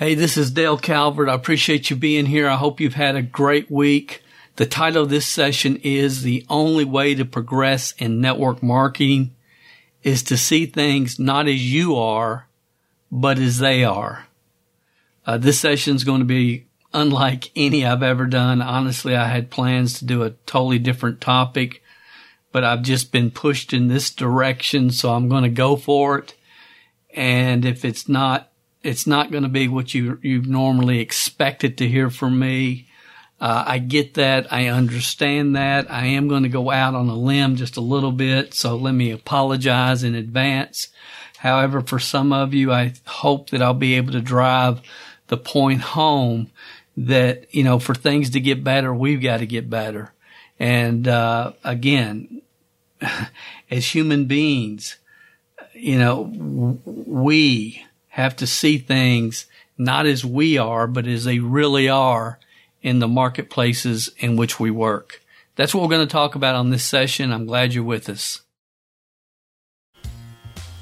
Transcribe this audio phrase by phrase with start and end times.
[0.00, 1.28] Hey, this is Dale Calvert.
[1.28, 2.48] I appreciate you being here.
[2.48, 4.22] I hope you've had a great week.
[4.56, 9.36] The title of this session is The Only Way to Progress in Network Marketing
[10.02, 12.48] is to see things not as you are,
[13.12, 14.26] but as they are.
[15.26, 16.64] Uh, this session is going to be
[16.94, 18.62] unlike any I've ever done.
[18.62, 21.82] Honestly, I had plans to do a totally different topic,
[22.52, 24.92] but I've just been pushed in this direction.
[24.92, 26.36] So I'm going to go for it.
[27.12, 28.49] And if it's not
[28.82, 32.86] it's not going to be what you you normally expected to hear from me.
[33.40, 34.52] Uh, I get that.
[34.52, 35.90] I understand that.
[35.90, 38.92] I am going to go out on a limb just a little bit, so let
[38.92, 40.88] me apologize in advance.
[41.38, 44.82] However, for some of you, I hope that I'll be able to drive
[45.28, 46.50] the point home
[46.96, 50.12] that you know for things to get better, we've got to get better.
[50.58, 52.42] And uh, again,
[53.70, 54.96] as human beings,
[55.72, 56.30] you know,
[56.84, 57.84] we
[58.20, 59.46] have to see things
[59.78, 62.38] not as we are, but as they really are
[62.82, 65.22] in the marketplaces in which we work.
[65.56, 67.32] That's what we're going to talk about on this session.
[67.32, 68.42] I'm glad you're with us.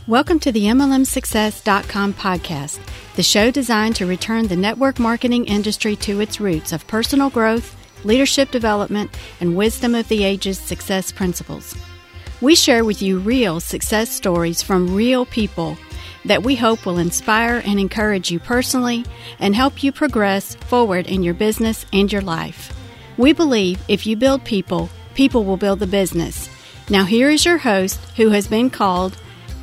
[0.09, 2.81] Welcome to the MLMSuccess.com podcast,
[3.15, 7.77] the show designed to return the network marketing industry to its roots of personal growth,
[8.05, 11.77] leadership development, and wisdom of the ages success principles.
[12.41, 15.77] We share with you real success stories from real people
[16.29, 19.05] that we hope will inspire and encourage you personally
[19.39, 22.73] and help you progress forward in your business and your life.
[23.17, 26.49] We believe if you build people, people will build the business.
[26.89, 29.17] Now, here is your host who has been called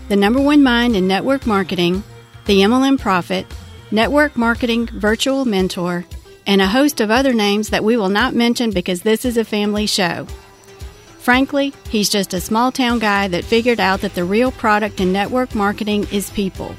[0.10, 2.04] the number one mind in network marketing,
[2.46, 3.48] the MLM Prophet,
[3.90, 6.06] network marketing virtual mentor,
[6.46, 9.46] and a host of other names that we will not mention because this is a
[9.46, 10.28] family show.
[11.26, 15.12] Frankly, he's just a small town guy that figured out that the real product in
[15.12, 16.76] network marketing is people.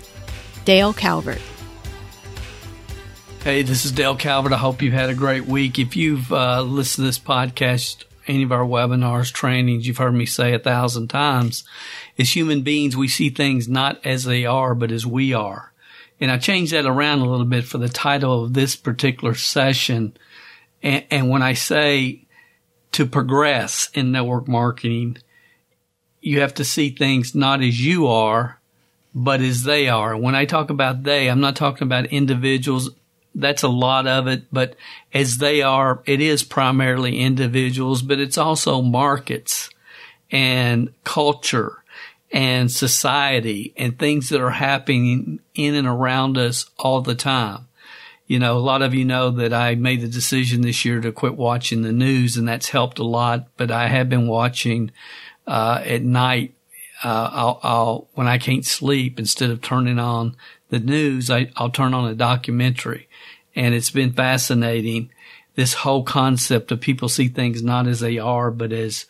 [0.64, 1.40] Dale Calvert.
[3.42, 4.52] Hey, this is Dale Calvert.
[4.52, 5.80] I hope you've had a great week.
[5.80, 10.26] If you've uh, listened to this podcast, any of our webinars, trainings, you've heard me
[10.26, 11.64] say a thousand times,
[12.16, 15.72] as human beings, we see things not as they are, but as we are.
[16.20, 20.16] And I changed that around a little bit for the title of this particular session.
[20.84, 22.25] And, and when I say
[22.96, 25.18] to progress in network marketing,
[26.22, 28.58] you have to see things not as you are,
[29.14, 30.16] but as they are.
[30.16, 32.88] When I talk about they, I'm not talking about individuals.
[33.34, 34.76] That's a lot of it, but
[35.12, 39.68] as they are, it is primarily individuals, but it's also markets
[40.30, 41.84] and culture
[42.32, 47.65] and society and things that are happening in and around us all the time
[48.26, 51.12] you know, a lot of you know that I made the decision this year to
[51.12, 54.90] quit watching the news and that's helped a lot, but I have been watching,
[55.46, 56.54] uh, at night.
[57.04, 60.34] Uh, I'll, I'll, when I can't sleep, instead of turning on
[60.70, 63.08] the news, I, I'll turn on a documentary
[63.54, 65.10] and it's been fascinating.
[65.54, 69.06] This whole concept of people see things not as they are, but as,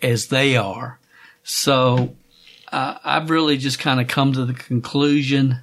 [0.00, 0.98] as they are.
[1.44, 2.16] So,
[2.70, 5.58] uh, I've really just kind of come to the conclusion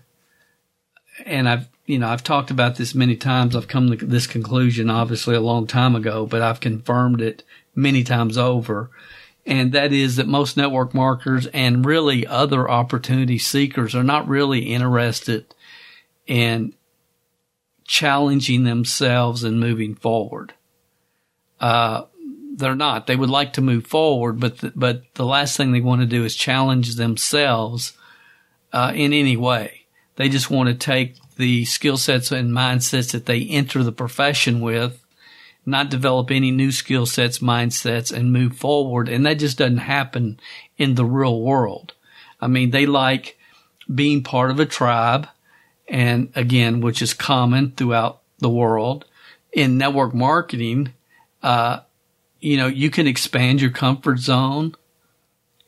[1.25, 3.55] and I've, you know, I've talked about this many times.
[3.55, 7.41] I've come to this conclusion, obviously, a long time ago, but I've confirmed it
[7.73, 8.91] many times over.
[9.44, 14.72] And that is that most network marketers and really other opportunity seekers are not really
[14.72, 15.55] interested
[16.27, 16.75] in
[17.85, 20.53] challenging themselves and moving forward.
[21.59, 22.03] Uh,
[22.56, 23.07] they're not.
[23.07, 26.07] They would like to move forward, but the, but the last thing they want to
[26.07, 27.94] do is challenge themselves
[28.71, 29.88] uh, in any way.
[30.17, 34.59] They just want to take the skill sets and mindsets that they enter the profession
[34.59, 35.01] with,
[35.66, 39.07] not develop any new skill sets, mindsets, and move forward.
[39.07, 40.38] And that just doesn't happen
[40.77, 41.94] in the real world.
[42.41, 43.38] I mean, they like
[43.94, 45.29] being part of a tribe,
[45.88, 49.06] and again, which is common throughout the world.
[49.53, 50.94] In network marketing,
[51.41, 51.79] uh,
[52.41, 54.75] you know, you can expand your comfort zone.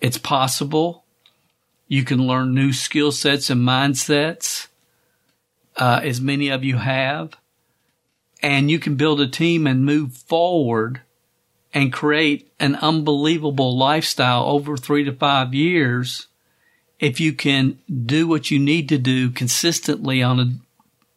[0.01, 1.05] It's possible.
[1.87, 4.60] You can learn new skill sets and mindsets
[5.81, 7.35] uh, as many of you have,
[8.43, 11.01] and you can build a team and move forward
[11.73, 16.27] and create an unbelievable lifestyle over three to five years
[16.99, 20.53] if you can do what you need to do consistently on a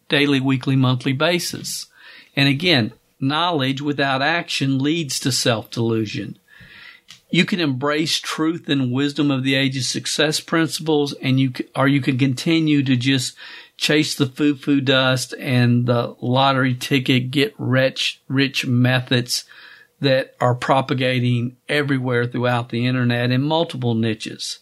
[0.08, 1.88] daily, weekly, monthly basis.
[2.34, 6.38] And again, knowledge without action leads to self delusion.
[7.30, 12.00] You can embrace truth and wisdom of the age's success principles and you, or you
[12.00, 13.36] can continue to just
[13.76, 19.44] chase the foo foo dust and the lottery ticket get rich, rich methods
[20.00, 24.60] that are propagating everywhere throughout the internet in multiple niches.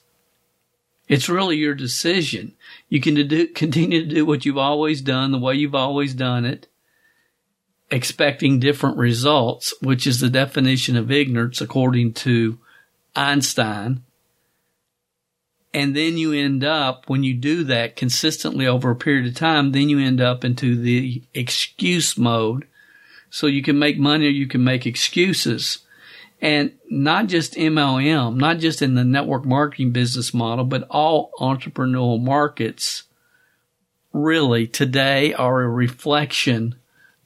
[1.08, 2.54] It's really your decision.
[2.88, 6.44] You can do, continue to do what you've always done, the way you've always done
[6.44, 6.68] it,
[7.90, 12.58] expecting different results, which is the definition of ignorance according to
[13.14, 14.04] Einstein.
[15.74, 19.72] And then you end up, when you do that consistently over a period of time,
[19.72, 22.66] then you end up into the excuse mode.
[23.30, 25.78] So you can make money or you can make excuses.
[26.42, 32.20] And not just MLM, not just in the network marketing business model, but all entrepreneurial
[32.20, 33.04] markets
[34.12, 36.74] really today are a reflection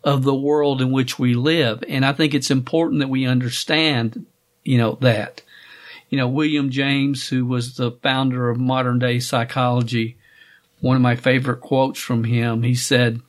[0.04, 1.82] of the world in which we live.
[1.88, 4.26] And I think it's important that we understand,
[4.62, 5.42] you know, that.
[6.08, 10.16] You know, William James, who was the founder of modern day psychology,
[10.80, 13.20] one of my favorite quotes from him, he said,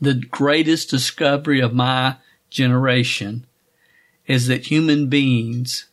[0.00, 2.16] the greatest discovery of my
[2.50, 3.46] generation
[4.26, 5.86] is that human beings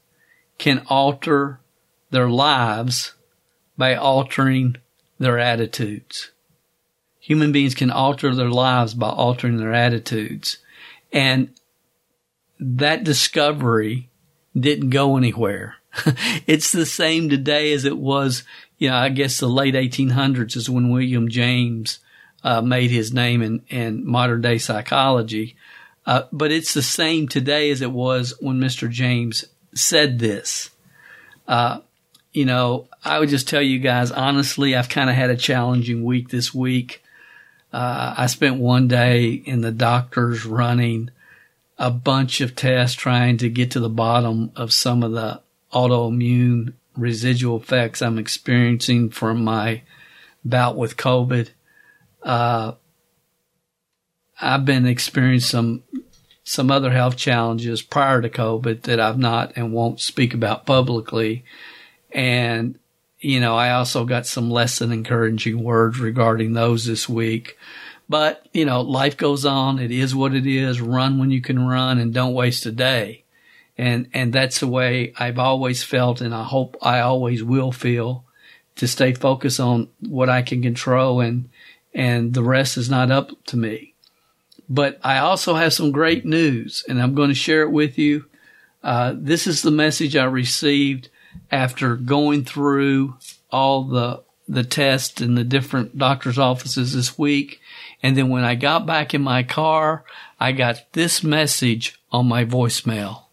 [0.57, 1.59] can alter
[2.11, 3.15] their lives
[3.77, 4.75] by altering
[5.17, 6.31] their attitudes.
[7.19, 10.57] Human beings can alter their lives by altering their attitudes.
[11.11, 11.49] And
[12.59, 14.10] that discovery
[14.57, 15.75] didn't go anywhere.
[16.47, 18.43] it's the same today as it was,
[18.77, 21.99] you know, I guess the late 1800s is when William James
[22.43, 25.55] uh, made his name in, in modern day psychology.
[26.05, 28.89] Uh, but it's the same today as it was when Mr.
[28.89, 29.45] James
[29.75, 30.71] said this.
[31.47, 31.79] Uh,
[32.33, 36.03] you know, I would just tell you guys honestly, I've kind of had a challenging
[36.03, 37.03] week this week.
[37.73, 41.11] Uh, I spent one day in the doctors running
[41.81, 45.41] a bunch of tests trying to get to the bottom of some of the
[45.73, 49.81] autoimmune residual effects I'm experiencing from my
[50.45, 51.49] bout with COVID.
[52.21, 52.73] Uh,
[54.39, 55.83] I've been experiencing some
[56.43, 61.43] some other health challenges prior to COVID that I've not and won't speak about publicly.
[62.11, 62.77] And,
[63.19, 67.57] you know, I also got some less than encouraging words regarding those this week.
[68.11, 69.79] But, you know, life goes on.
[69.79, 70.81] It is what it is.
[70.81, 73.23] Run when you can run and don't waste a day.
[73.77, 76.19] And, and that's the way I've always felt.
[76.19, 78.25] And I hope I always will feel
[78.75, 81.47] to stay focused on what I can control and,
[81.93, 83.93] and the rest is not up to me.
[84.67, 88.25] But I also have some great news, and I'm going to share it with you.
[88.83, 91.07] Uh, this is the message I received
[91.49, 93.15] after going through
[93.51, 94.21] all the
[94.51, 97.60] the tests in the different doctor's offices this week.
[98.03, 100.03] And then when I got back in my car,
[100.39, 103.25] I got this message on my voicemail.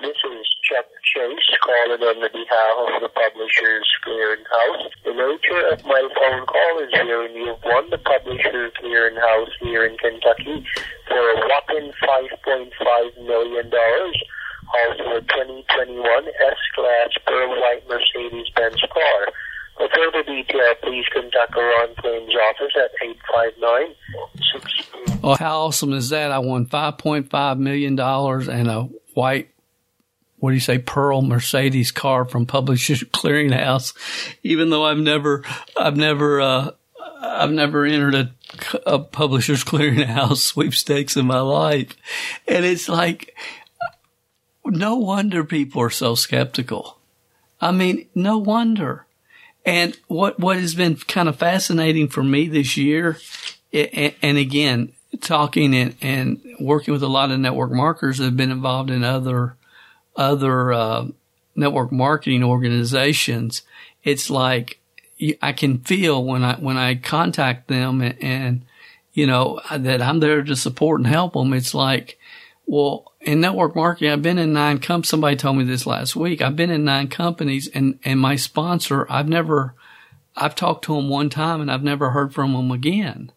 [0.00, 4.86] This is Chuck Chase calling on the behalf of the Publishers Clearinghouse.
[5.04, 9.98] The nature of my phone call is hearing you've won the Publishers Clearinghouse here in
[9.98, 10.64] Kentucky
[11.08, 11.92] for a whopping
[12.46, 13.70] $5.5 million.
[14.70, 19.26] Also a 2021 S-Class Pearl White Mercedes-Benz car.
[19.80, 23.94] For further detail, please contact our on claims office at 859
[25.24, 26.30] Oh, how awesome is that?
[26.30, 29.48] I won $5.5 million and a white
[30.38, 33.94] what do you say, Pearl Mercedes car from Publishers Clearinghouse,
[34.42, 35.44] even though I've never,
[35.76, 36.70] I've never, uh,
[37.20, 38.34] I've never entered a,
[38.86, 41.94] a Publishers Clearinghouse sweepstakes in my life.
[42.48, 43.36] And it's like,
[44.64, 46.98] no wonder people are so skeptical.
[47.60, 49.06] I mean, no wonder.
[49.64, 53.18] And what, what has been kind of fascinating for me this year,
[53.72, 58.50] and, again, talking and, and working with a lot of network marketers that have been
[58.50, 59.56] involved in other
[60.16, 61.06] other uh,
[61.54, 63.62] network marketing organizations,
[64.02, 64.80] it's like
[65.42, 68.64] I can feel when I when I contact them and, and
[69.12, 71.52] you know that I'm there to support and help them.
[71.52, 72.18] It's like,
[72.70, 75.08] well, in network marketing, I've been in nine companies.
[75.08, 76.40] Somebody told me this last week.
[76.40, 79.74] I've been in nine companies, and and my sponsor, I've never,
[80.36, 83.32] I've talked to him one time, and I've never heard from him again.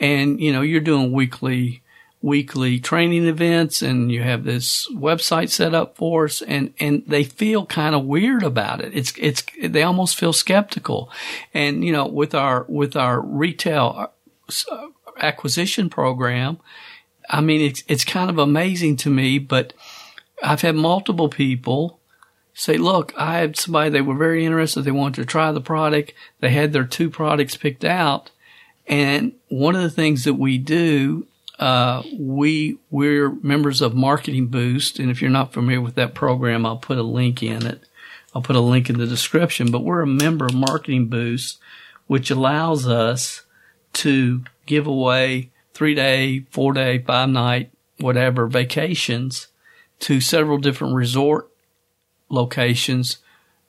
[0.00, 1.82] And you know, you're doing weekly
[2.20, 7.22] weekly training events and you have this website set up for us and, and they
[7.22, 8.92] feel kind of weird about it.
[8.92, 11.12] It's, it's, they almost feel skeptical.
[11.54, 14.10] And, you know, with our, with our retail
[14.68, 14.86] uh,
[15.20, 16.58] acquisition program,
[17.28, 19.72] I mean, it's, it's kind of amazing to me, but
[20.42, 22.00] I've had multiple people
[22.54, 24.82] say, look, I had somebody, they were very interested.
[24.82, 26.12] They wanted to try the product.
[26.40, 28.30] They had their two products picked out.
[28.86, 31.26] And one of the things that we do
[31.58, 36.64] uh, we we're members of Marketing Boost, and if you're not familiar with that program,
[36.64, 37.82] I'll put a link in it.
[38.34, 39.72] I'll put a link in the description.
[39.72, 41.58] But we're a member of Marketing Boost,
[42.06, 43.42] which allows us
[43.94, 49.46] to give away three day, four day, five night, whatever vacations
[50.00, 51.48] to several different resort
[52.28, 53.18] locations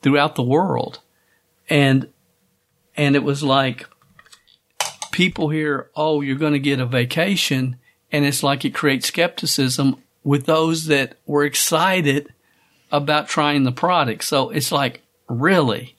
[0.01, 1.01] throughout the world.
[1.69, 2.09] And,
[2.97, 3.87] and it was like
[5.11, 7.77] people hear, oh, you're going to get a vacation.
[8.11, 12.33] And it's like it creates skepticism with those that were excited
[12.91, 14.23] about trying the product.
[14.23, 15.95] So it's like, really?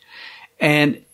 [0.58, 1.04] And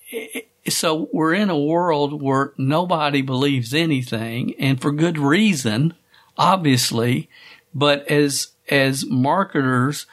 [0.68, 5.94] so we're in a world where nobody believes anything and for good reason,
[6.36, 7.28] obviously.
[7.74, 10.06] But as, as marketers,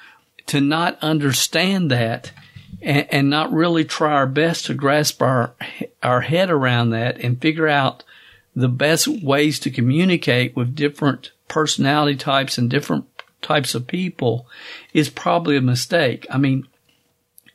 [0.48, 2.32] to not understand that
[2.82, 5.56] and, and, not really try our best to grasp our
[6.02, 8.04] our head around that and figure out
[8.56, 13.06] the best ways to communicate with different personality types and different
[13.42, 14.48] types of people
[14.94, 16.26] is probably a mistake.
[16.30, 16.68] I mean,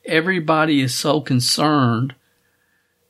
[0.05, 2.15] everybody is so concerned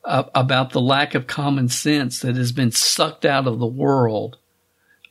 [0.09, 4.39] uh, about the lack of common sense that has been sucked out of the world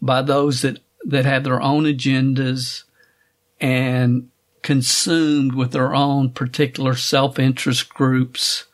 [0.01, 2.83] by those that that have their own agendas
[3.61, 4.29] and
[4.63, 8.65] consumed with their own particular self-interest groups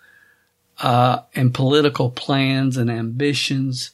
[0.80, 3.92] uh, and political plans and ambitions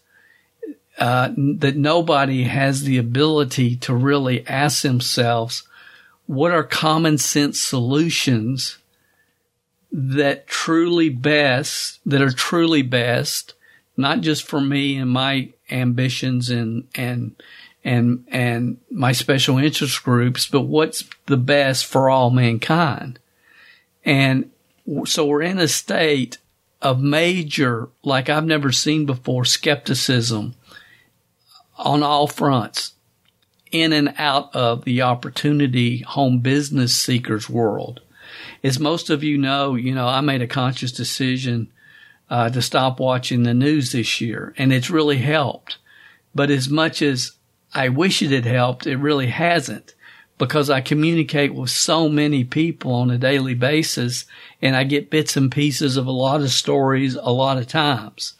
[1.00, 5.64] uh, that nobody has the ability to really ask themselves
[6.28, 8.78] what are common sense solutions
[9.92, 13.56] that truly best that are truly best
[14.00, 17.36] not just for me and my ambitions and and
[17.84, 23.20] and and my special interest groups, but what's the best for all mankind.
[24.06, 24.52] And
[25.06, 26.38] so we're in a state
[26.82, 30.56] of major, like I've never seen before, skepticism
[31.78, 32.94] on all fronts,
[33.70, 38.00] in and out of the opportunity home business seekers world.
[38.64, 41.72] As most of you know, you know, I made a conscious decision
[42.30, 45.78] uh, to stop watching the news this year, and it's really helped.
[46.36, 47.34] But as much as
[47.74, 48.88] I wish it had helped.
[48.88, 49.94] It really hasn't
[50.38, 54.26] because I communicate with so many people on a daily basis
[54.62, 58.34] and I get bits and pieces of a lot of stories a lot of times.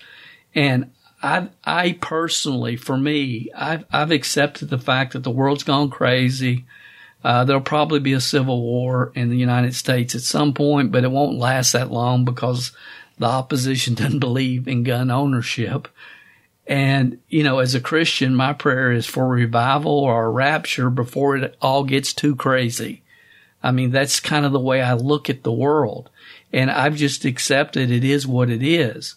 [0.56, 5.90] And I, I personally, for me, I've, I've accepted the fact that the world's gone
[5.90, 6.66] crazy.
[7.24, 11.04] Uh, there'll probably be a civil war in the United States at some point, but
[11.04, 12.72] it won't last that long because
[13.18, 15.88] the opposition doesn't believe in gun ownership.
[16.66, 21.58] And, you know, as a Christian, my prayer is for revival or rapture before it
[21.62, 23.02] all gets too crazy.
[23.62, 26.10] I mean, that's kind of the way I look at the world.
[26.54, 29.16] And I've just accepted it is what it is.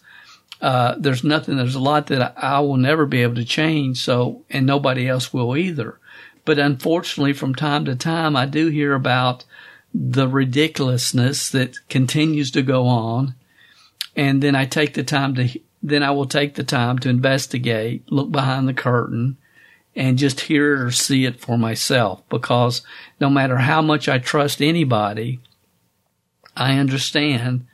[0.60, 4.02] Uh, there's nothing, there's a lot that I, will never be able to change.
[4.02, 5.98] So, and nobody else will either.
[6.44, 9.44] But unfortunately, from time to time, I do hear about
[9.94, 13.34] the ridiculousness that continues to go on.
[14.16, 18.04] And then I take the time to then I will take the time to investigate,
[18.10, 19.36] look behind the curtain,
[19.96, 22.22] and just hear it or see it for myself.
[22.28, 22.82] Because
[23.20, 25.40] no matter how much I trust anybody,
[26.56, 27.66] I understand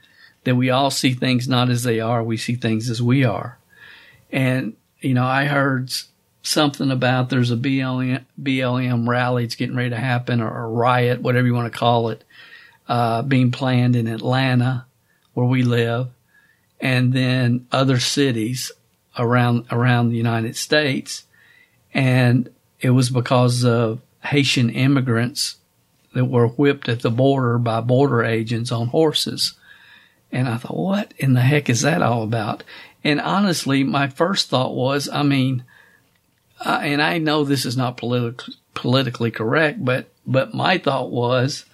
[0.45, 2.23] that we all see things not as they are.
[2.23, 3.59] We see things as we are.
[4.33, 5.93] And, you know, I heard
[6.43, 11.21] something about there's a BLM, BLM rally that's getting ready to happen or a riot,
[11.21, 12.25] whatever you want to call it,
[12.89, 14.87] uh, being planned in Atlanta
[15.35, 16.09] where we live
[16.81, 18.73] and then other cities
[19.19, 21.25] around around the United States,
[21.93, 22.49] and
[22.81, 25.57] it was because of Haitian immigrants
[26.15, 29.55] that were whipped at the border by border agents on horses.
[30.31, 32.63] And I thought, what in the heck is that all about?
[33.03, 35.65] And honestly, my first thought was, I mean,
[36.65, 41.65] uh, and I know this is not politi- politically correct, but but my thought was,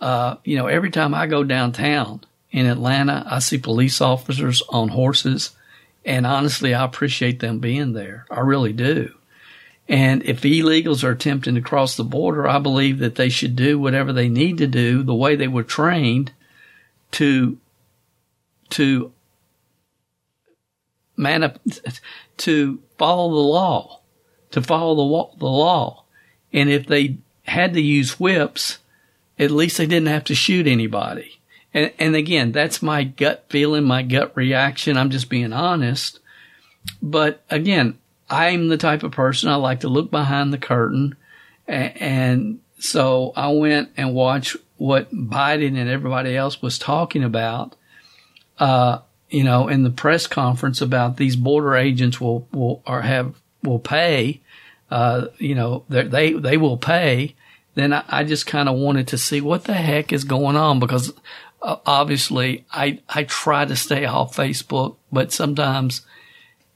[0.00, 2.20] uh, you know, every time I go downtown
[2.56, 3.22] in Atlanta.
[3.26, 5.50] I see police officers on horses,
[6.06, 8.24] and honestly, I appreciate them being there.
[8.30, 9.14] I really do.
[9.88, 13.78] And if illegals are attempting to cross the border, I believe that they should do
[13.78, 16.32] whatever they need to do the way they were trained
[17.12, 17.58] to
[18.70, 19.12] to
[21.16, 21.58] man
[22.38, 24.00] to follow the law,
[24.50, 26.04] to follow the the law.
[26.52, 28.78] And if they had to use whips,
[29.38, 31.40] at least they didn't have to shoot anybody.
[31.74, 34.96] And, and again, that's my gut feeling, my gut reaction.
[34.96, 36.20] I'm just being honest.
[37.02, 37.98] But again,
[38.30, 41.16] I'm the type of person I like to look behind the curtain.
[41.66, 47.74] And, so I went and watched what Biden and everybody else was talking about,
[48.58, 48.98] uh,
[49.30, 53.34] you know, in the press conference about these border agents will, will, or have,
[53.66, 54.40] will pay,
[54.90, 57.34] uh, you know, they, they will pay.
[57.74, 60.80] Then I, I just kind of wanted to see what the heck is going on
[60.80, 61.12] because
[61.62, 66.02] uh, obviously I, I try to stay off Facebook, but sometimes,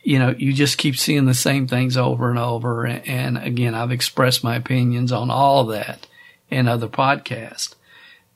[0.02, 2.84] you know, you just keep seeing the same things over and over.
[2.84, 6.06] And, and again, I've expressed my opinions on all that
[6.50, 7.74] in other podcasts.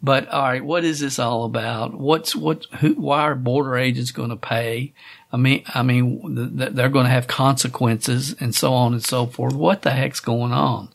[0.05, 1.95] But all right, what is this all about?
[1.95, 2.67] What's what?
[2.81, 2.93] Who?
[2.93, 4.93] Why are border agents going to pay?
[5.35, 9.53] I mean, I mean, they're going to have consequences and so on and so forth.
[9.53, 10.91] What the heck's going on?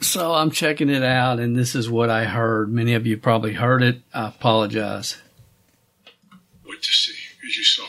[0.00, 2.72] So I'm checking it out, and this is what I heard.
[2.72, 4.00] Many of you probably heard it.
[4.14, 5.18] I apologize.
[6.64, 7.12] What to see,
[7.46, 7.84] as you saw,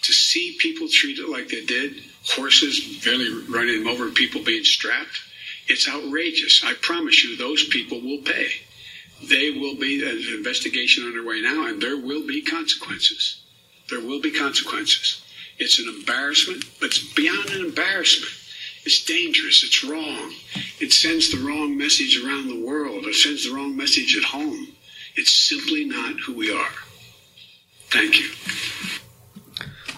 [0.00, 5.20] to see people treated like they did, horses barely running them over, people being strapped.
[5.68, 6.64] It's outrageous.
[6.64, 8.48] I promise you, those people will pay.
[9.22, 13.39] They will be an investigation underway now, and there will be consequences.
[13.90, 15.22] There will be consequences.
[15.58, 18.32] It's an embarrassment, but it's beyond an embarrassment.
[18.84, 19.62] It's dangerous.
[19.62, 20.32] It's wrong.
[20.80, 23.04] It sends the wrong message around the world.
[23.04, 24.68] It sends the wrong message at home.
[25.16, 26.72] It's simply not who we are.
[27.90, 28.30] Thank you.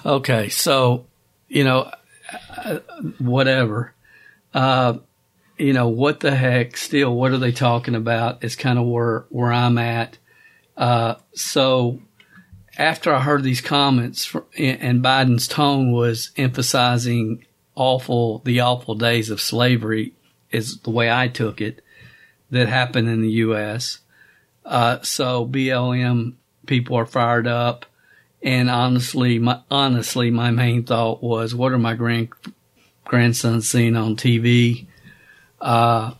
[0.05, 1.07] Okay, so
[1.49, 1.93] you know,
[3.19, 3.95] whatever.
[4.55, 4.99] Uh,
[5.59, 6.77] you know, what the heck?
[6.77, 8.43] Still, what are they talking about?
[8.43, 10.19] Is kind of where where I'm at.
[10.77, 12.01] Uh, so
[12.79, 19.41] after I heard these comments and Biden's tone was emphasizing awful, the awful days of
[19.41, 20.15] slavery
[20.51, 21.83] is the way I took it
[22.51, 23.99] that happened in the U.S.
[24.65, 26.35] Uh, so BLM
[26.67, 27.87] people are fired up.
[28.43, 32.31] And honestly, my, honestly, my main thought was, what are my grand,
[33.05, 34.87] grandsons seeing on TV?
[35.61, 36.15] Uh,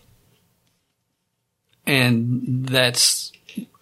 [1.85, 3.33] and that's,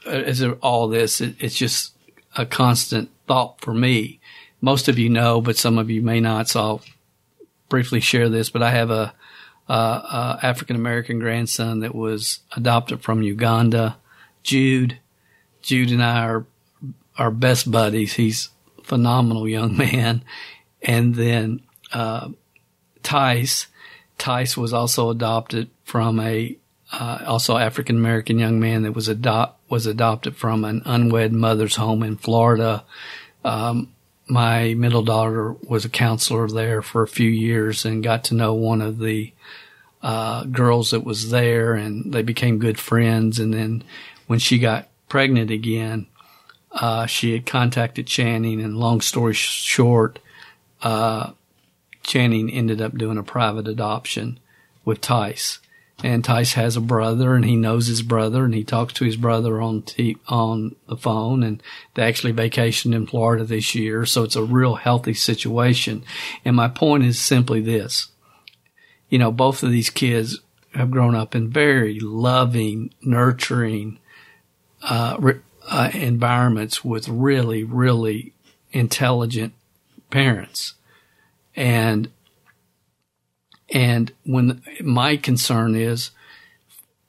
[0.07, 1.93] as all this, it, it's just
[2.37, 4.19] a constant thought for me.
[4.61, 6.49] Most of you know, but some of you may not.
[6.49, 6.81] So I'll
[7.69, 9.13] briefly share this, but I have a,
[9.67, 13.97] a, a African American grandson that was adopted from Uganda,
[14.43, 14.99] Jude.
[15.61, 16.45] Jude and I are,
[17.17, 18.13] our best buddies.
[18.13, 20.23] He's a phenomenal young man.
[20.81, 21.61] And then,
[21.93, 22.29] uh,
[23.03, 23.67] Tice,
[24.17, 26.57] Tice was also adopted from a
[26.91, 31.77] uh, also African American young man that was adopt was adopted from an unwed mother's
[31.77, 32.83] home in Florida.
[33.45, 33.93] Um,
[34.27, 38.53] my middle daughter was a counselor there for a few years and got to know
[38.53, 39.33] one of the
[40.01, 43.39] uh, girls that was there, and they became good friends.
[43.39, 43.83] And then
[44.27, 46.07] when she got pregnant again,
[46.71, 50.19] uh, she had contacted Channing, and long story short,
[50.81, 51.31] uh,
[52.03, 54.39] Channing ended up doing a private adoption
[54.85, 55.59] with Tice.
[56.03, 59.17] And Tice has a brother and he knows his brother and he talks to his
[59.17, 61.61] brother on t- on the phone and
[61.93, 64.05] they actually vacationed in Florida this year.
[64.05, 66.03] So it's a real healthy situation.
[66.43, 68.07] And my point is simply this.
[69.09, 70.39] You know, both of these kids
[70.73, 73.99] have grown up in very loving, nurturing,
[74.83, 75.33] uh,
[75.69, 78.33] uh, environments with really, really
[78.71, 79.53] intelligent
[80.09, 80.73] parents.
[81.55, 82.09] And,
[83.71, 86.11] and when my concern is,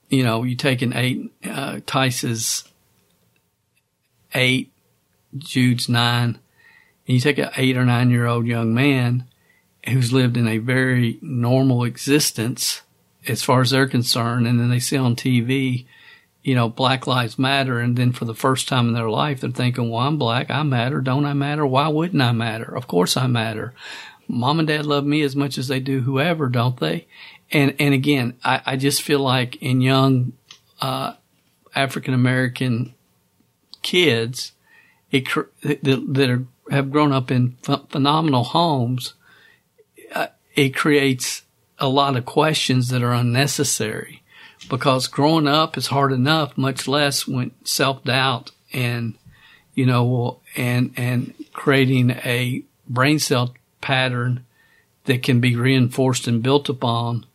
[0.09, 2.65] you know, you take an eight, uh, Tice's
[4.35, 4.71] eight,
[5.37, 6.39] Jude's nine,
[7.07, 9.25] and you take an eight or nine year old young man
[9.89, 12.83] who's lived in a very normal existence
[13.27, 15.87] as far as they're concerned, and then they see on TV,
[16.43, 19.51] you know, Black Lives Matter, and then for the first time in their life, they're
[19.51, 21.67] thinking, well, I'm black, I matter, don't I matter?
[21.67, 22.77] Why wouldn't I matter?
[22.77, 23.75] Of course I matter
[24.33, 27.07] mom and dad love me as much as they do whoever, don't they?
[27.51, 30.33] And and again, I, I just feel like in young
[30.81, 31.15] uh,
[31.75, 32.95] African American
[33.83, 34.53] kids,
[35.11, 35.27] it,
[35.63, 39.15] that, that are, have grown up in ph- phenomenal homes,
[40.15, 41.43] uh, it creates
[41.79, 44.23] a lot of questions that are unnecessary
[44.71, 49.19] because growing up is hard enough, much less when self doubt and,
[49.75, 54.47] you know, and, and creating a brain cell pattern
[55.05, 57.27] that can be reinforced and built upon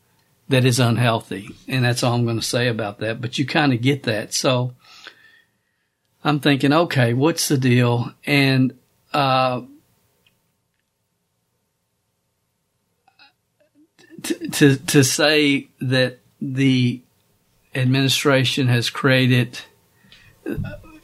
[0.49, 1.49] that is unhealthy.
[1.67, 3.21] And that's all I'm going to say about that.
[3.21, 4.33] But you kind of get that.
[4.33, 4.73] So
[6.23, 8.13] I'm thinking, okay, what's the deal?
[8.25, 8.77] And,
[9.13, 9.62] uh,
[14.23, 17.01] to, to, say that the
[17.73, 19.60] administration has created,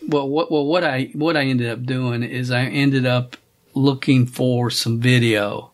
[0.07, 3.37] well, what, well, what I, what I ended up doing is I ended up
[3.73, 5.71] looking for some video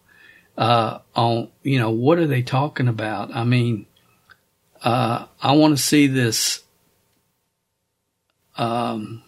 [0.57, 3.33] uh, on, you know, what are they talking about?
[3.35, 3.85] I mean,
[4.83, 6.63] uh, I want to see this
[8.57, 9.23] um,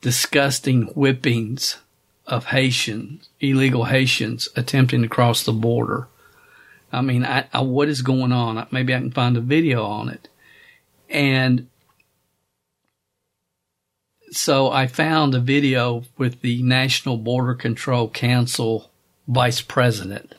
[0.00, 1.78] disgusting whippings
[2.26, 6.06] of Haitians, illegal Haitians attempting to cross the border.
[6.92, 8.66] I mean, I, I, what is going on?
[8.70, 10.28] Maybe I can find a video on it.
[11.08, 11.68] And
[14.30, 18.90] so I found a video with the National Border Control Council
[19.26, 20.34] vice president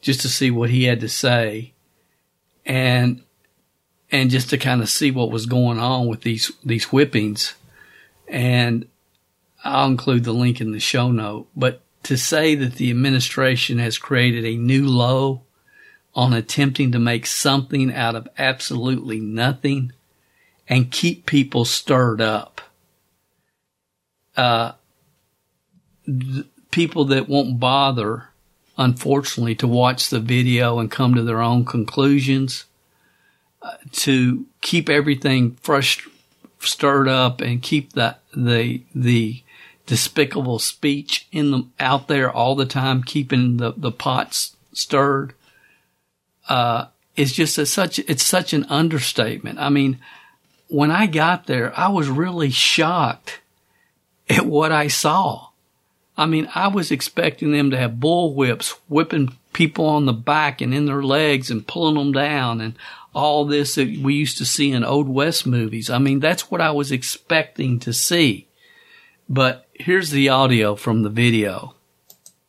[0.00, 1.72] just to see what he had to say.
[2.64, 3.22] And
[4.12, 7.54] and just to kind of see what was going on with these these whippings.
[8.28, 8.86] And
[9.64, 11.48] I'll include the link in the show note.
[11.56, 15.42] But to say that the administration has created a new low
[16.14, 19.92] on attempting to make something out of absolutely nothing
[20.68, 22.59] and keep people stirred up.
[24.36, 24.72] Uh,
[26.70, 28.28] people that won't bother,
[28.78, 32.64] unfortunately, to watch the video and come to their own conclusions,
[33.62, 36.06] uh, to keep everything fresh,
[36.60, 39.42] stirred up and keep the, the, the
[39.86, 45.34] despicable speech in the, out there all the time, keeping the, the pots stirred
[46.48, 49.58] uh, is just a, such it's such an understatement.
[49.58, 49.98] I mean,
[50.68, 53.40] when I got there, I was really shocked
[54.30, 55.48] at what I saw.
[56.16, 60.60] I mean, I was expecting them to have bull whips, whipping people on the back
[60.60, 62.74] and in their legs and pulling them down and
[63.14, 65.90] all this that we used to see in Old West movies.
[65.90, 68.46] I mean, that's what I was expecting to see.
[69.28, 71.74] But here's the audio from the video.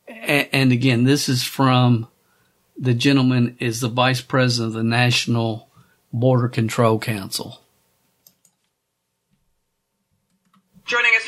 [0.08, 2.08] And, again, this is from
[2.78, 5.70] the gentleman is the vice president of the National
[6.14, 7.62] Border Control Council.
[10.86, 11.21] Joining us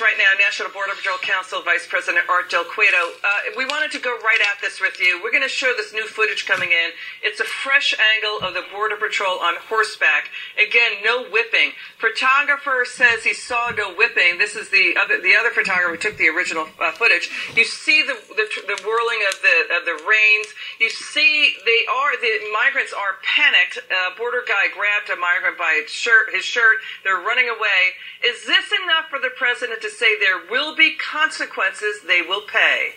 [0.54, 3.18] National Border Patrol Council Vice President Art Del Cueto.
[3.26, 5.20] Uh, we wanted to go right at this with you.
[5.24, 6.94] We're going to show this new footage coming in.
[7.24, 10.30] It's a fresh angle of the Border Patrol on horseback.
[10.62, 11.72] Again, no whipping.
[11.98, 14.38] Photographer says he saw no whipping.
[14.38, 17.34] This is the other the other photographer who took the original uh, footage.
[17.58, 20.54] You see the, the, the whirling of the of the reins.
[20.78, 23.82] You see they are the migrants are panicked.
[23.90, 26.30] Uh, border guy grabbed a migrant by his shirt.
[26.30, 26.78] His shirt.
[27.04, 27.98] They're running away.
[28.22, 32.02] Is this enough for the president to say there will be consequences?
[32.06, 32.94] They will pay.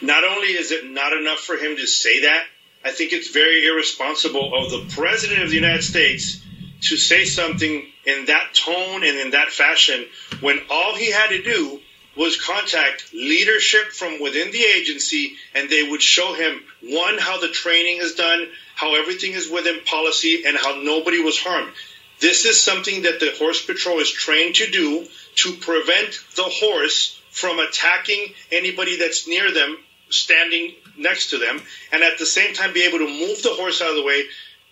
[0.00, 2.46] Not only is it not enough for him to say that,
[2.84, 6.42] I think it's very irresponsible of the president of the United States
[6.82, 10.06] to say something in that tone and in that fashion
[10.40, 11.80] when all he had to do
[12.16, 17.48] was contact leadership from within the agency and they would show him one how the
[17.48, 21.72] training is done how everything is within policy and how nobody was harmed
[22.20, 27.20] this is something that the horse patrol is trained to do to prevent the horse
[27.30, 29.78] from attacking anybody that's near them
[30.10, 33.80] standing next to them and at the same time be able to move the horse
[33.80, 34.24] out of the way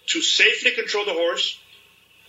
[0.07, 1.59] to safely control the horse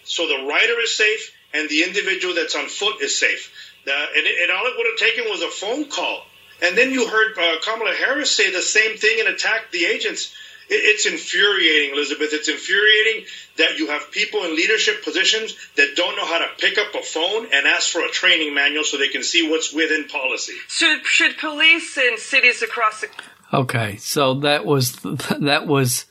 [0.04, 3.52] so the rider is safe and the individual that's on foot is safe.
[3.86, 6.24] And, and, all it would have taken was a phone call.
[6.62, 10.34] And then you heard uh, Kamala Harris say the same thing and attack the agents.
[10.72, 12.30] It, it's infuriating, Elizabeth.
[12.32, 13.26] It's infuriating
[13.58, 17.04] that you have people in leadership positions that don't know how to pick up a
[17.04, 20.54] phone and ask for a training manual so they can see what's within policy.
[20.68, 23.10] Should should police in cities across the
[23.54, 24.94] Okay, so that was
[25.40, 26.06] that was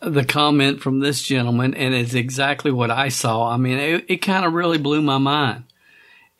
[0.00, 3.50] the comment from this gentleman, and it's exactly what I saw.
[3.50, 5.64] I mean, it, it kind of really blew my mind.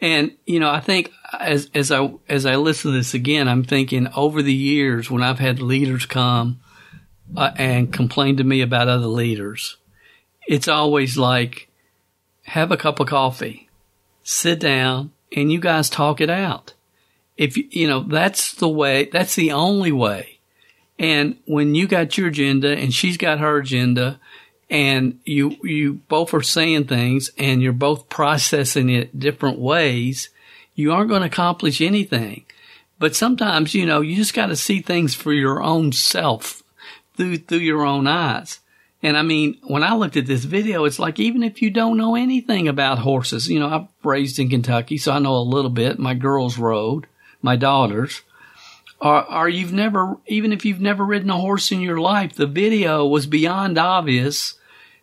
[0.00, 3.62] And you know, I think as as I as I listen to this again, I'm
[3.62, 6.61] thinking over the years when I've had leaders come
[7.36, 9.76] uh, and complain to me about other leaders,
[10.46, 11.68] it's always like,
[12.44, 13.68] have a cup of coffee,
[14.22, 16.74] sit down, and you guys talk it out.
[17.36, 20.32] If you, you know, that's the way, that's the only way
[21.02, 24.20] and when you got your agenda and she's got her agenda
[24.70, 30.30] and you, you both are saying things and you're both processing it different ways,
[30.76, 32.44] you aren't going to accomplish anything.
[33.00, 36.61] But sometimes, you know, you just got to see things for your own self
[37.16, 38.60] through, through your own eyes.
[39.02, 41.96] And I mean, when I looked at this video, it's like even if you don't
[41.96, 45.70] know anything about horses, you know, I'm raised in Kentucky, so I know a little
[45.70, 45.98] bit.
[45.98, 47.06] My girls rode,
[47.42, 48.22] my daughters
[49.02, 52.46] or, or you've never, even if you've never ridden a horse in your life, the
[52.46, 54.54] video was beyond obvious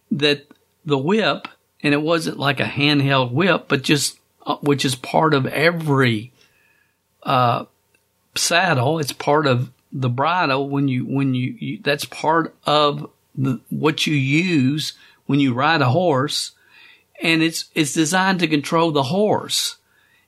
[0.09, 0.47] that
[0.85, 1.49] the whip,
[1.83, 6.31] and it wasn't like a handheld whip, but just, uh, which is part of every,
[7.23, 7.65] uh,
[8.35, 8.99] saddle.
[8.99, 14.05] It's part of the bridle when you, when you, you that's part of the, what
[14.05, 14.93] you use
[15.25, 16.51] when you ride a horse.
[17.21, 19.77] And it's, it's designed to control the horse.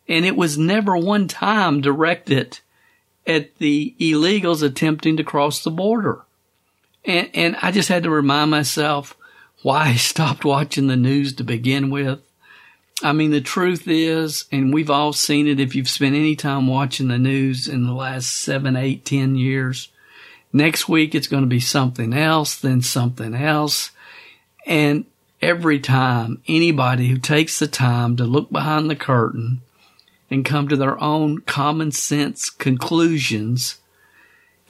[0.07, 2.59] And it was never one time directed
[3.25, 6.21] at the illegals attempting to cross the border.
[7.05, 9.15] And, and I just had to remind myself
[9.61, 12.19] why I stopped watching the news to begin with.
[13.03, 16.67] I mean, the truth is, and we've all seen it if you've spent any time
[16.67, 19.89] watching the news in the last seven, eight, ten years.
[20.53, 23.91] Next week it's going to be something else, then something else.
[24.65, 25.05] And
[25.41, 29.61] every time anybody who takes the time to look behind the curtain
[30.29, 33.77] and come to their own common sense conclusions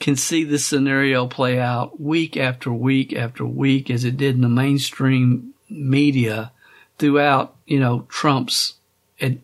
[0.00, 4.40] can see this scenario play out week after week after week as it did in
[4.40, 6.50] the mainstream media
[6.98, 8.74] throughout, you know, Trump's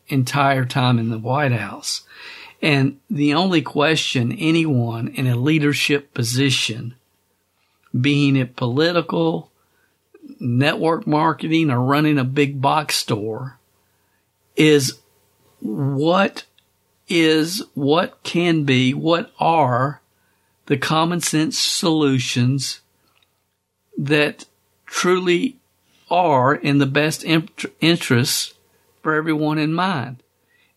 [0.08, 2.02] entire time in the White House.
[2.60, 6.94] And the only question anyone in a leadership position,
[7.98, 9.50] being it political,
[10.38, 13.58] network marketing, or running a big box store,
[14.56, 14.98] is
[15.60, 16.44] what
[17.08, 20.02] is, what can be, what are
[20.66, 22.82] the common sense solutions
[23.96, 24.44] that
[24.84, 25.57] truly
[26.10, 28.54] are in the best interests
[29.02, 30.22] for everyone in mind.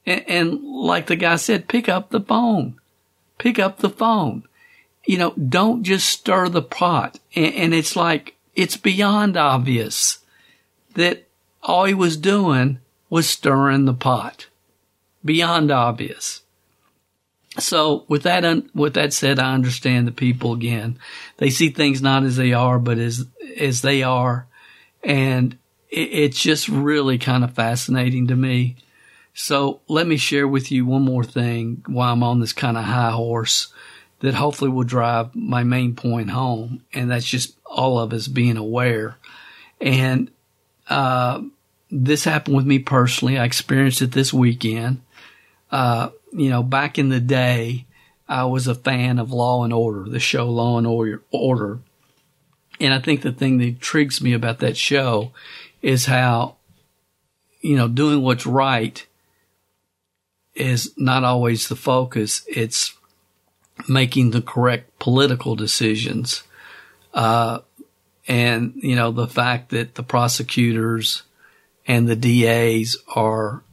[0.06, 2.80] And, and, like the guy said, pick up the phone.
[3.38, 4.44] Pick up the phone.
[5.06, 7.20] You know, don't just stir the pot.
[7.36, 10.20] And, and it's like, it's beyond obvious
[10.96, 11.28] that
[11.64, 14.48] all he was doing was stirring the pot.
[15.24, 16.42] Beyond obvious.
[17.60, 20.98] So with that, un- with that said, I understand the people again.
[21.38, 23.26] They see things not as they are, but as,
[23.58, 24.48] as they are.
[25.04, 25.58] And
[25.90, 28.78] it, it's just really kind of fascinating to me.
[29.34, 32.84] So let me share with you one more thing while I'm on this kind of
[32.84, 33.74] high horse
[34.20, 36.84] that hopefully will drive my main point home.
[36.94, 39.18] And that's just all of us being aware.
[39.80, 40.30] And,
[40.90, 41.42] uh,
[41.92, 43.38] this happened with me personally.
[43.38, 45.02] I experienced it this weekend.
[45.72, 47.86] Uh, you know, back in the day,
[48.28, 50.88] I was a fan of Law and Order, the show Law and
[51.32, 51.80] Order.
[52.82, 55.32] And I think the thing that intrigues me about that show
[55.82, 56.56] is how,
[57.62, 59.06] you know, doing what's right
[60.56, 62.44] is not always the focus.
[62.48, 62.96] It's
[63.88, 66.44] making the correct political decisions.
[67.14, 67.60] Uh,
[68.28, 71.22] and, you know, the fact that the prosecutors
[71.88, 73.64] and the DAs are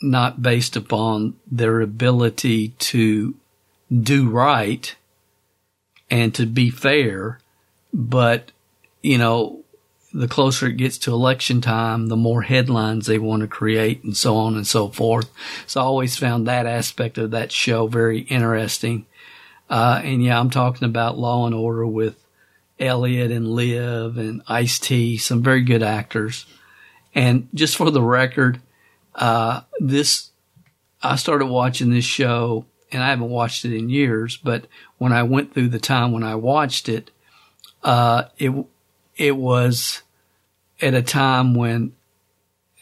[0.00, 3.34] not based upon their ability to
[3.92, 4.94] do right
[6.10, 7.40] and to be fair,
[7.98, 8.52] but,
[9.02, 9.64] you know,
[10.14, 14.16] the closer it gets to election time, the more headlines they want to create and
[14.16, 15.28] so on and so forth.
[15.66, 19.04] So I always found that aspect of that show very interesting.
[19.68, 22.24] Uh, and yeah, I'm talking about Law and Order with
[22.78, 26.46] Elliot and Liv and Ice T, some very good actors.
[27.14, 28.60] And just for the record,
[29.16, 30.30] uh, this,
[31.02, 34.66] I started watching this show and I haven't watched it in years, but
[34.98, 37.10] when I went through the time when I watched it,
[37.82, 38.52] uh, it,
[39.16, 40.02] it was
[40.80, 41.92] at a time when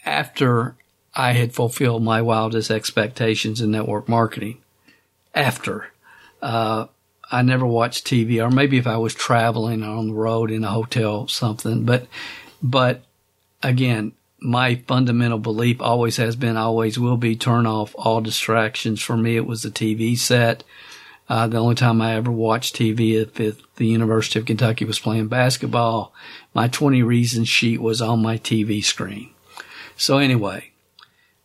[0.05, 0.75] after
[1.13, 4.61] I had fulfilled my wildest expectations in network marketing,
[5.33, 5.91] after,
[6.41, 6.87] uh,
[7.29, 10.71] I never watched TV or maybe if I was traveling on the road in a
[10.71, 12.07] hotel, something, but,
[12.61, 13.03] but
[13.61, 19.01] again, my fundamental belief always has been, always will be turn off all distractions.
[19.01, 20.63] For me, it was the TV set.
[21.29, 24.99] Uh, the only time I ever watched TV if, if the University of Kentucky was
[24.99, 26.13] playing basketball,
[26.53, 29.31] my 20 reasons sheet was on my TV screen.
[29.97, 30.71] So anyway,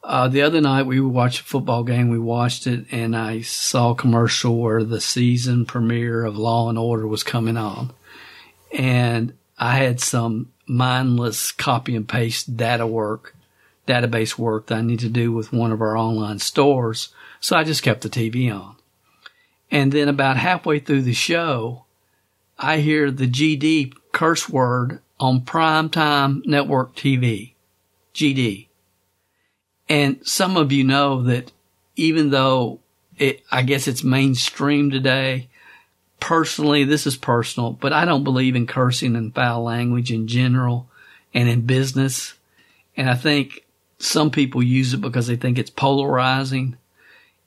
[0.05, 2.11] uh, the other night we watched a football game.
[2.11, 6.79] We watched it and I saw a commercial where the season premiere of Law and
[6.79, 7.92] Order was coming on.
[8.73, 13.35] And I had some mindless copy and paste data work,
[13.87, 17.09] database work that I need to do with one of our online stores.
[17.40, 18.77] So I just kept the TV on.
[19.72, 21.87] And then about halfway through the show,
[22.58, 27.54] I hear the GD curse word on primetime network TV.
[28.14, 28.68] GD.
[29.88, 31.50] And some of you know that
[31.96, 32.80] even though
[33.16, 35.48] it, I guess it's mainstream today,
[36.20, 40.88] personally, this is personal, but I don't believe in cursing and foul language in general
[41.32, 42.35] and in business.
[42.94, 43.64] And I think
[43.98, 46.76] some people use it because they think it's polarizing.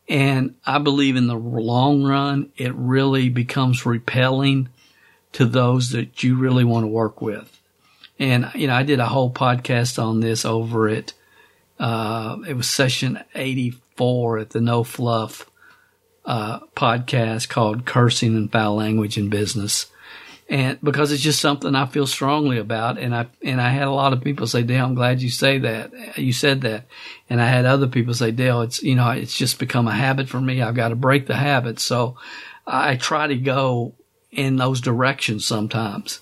[0.07, 4.69] And I believe in the long run, it really becomes repelling
[5.33, 7.59] to those that you really want to work with.
[8.19, 11.13] And, you know, I did a whole podcast on this over at,
[11.79, 15.49] uh, it was session 84 at the No Fluff
[16.23, 19.87] uh, podcast called Cursing and Foul Language in Business.
[20.47, 22.99] And because it's just something I feel strongly about.
[22.99, 25.57] And I, and I had a lot of people say, Dale, I'm glad you say
[25.59, 26.17] that.
[26.17, 26.85] You said that.
[27.29, 30.29] And I had other people say, Dale, it's, you know, it's just become a habit
[30.29, 30.61] for me.
[30.61, 31.79] I've got to break the habit.
[31.79, 32.15] So
[32.67, 33.95] I try to go
[34.31, 36.21] in those directions sometimes.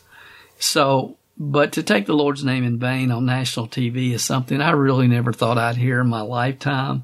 [0.58, 4.72] So, but to take the Lord's name in vain on national TV is something I
[4.72, 7.04] really never thought I'd hear in my lifetime.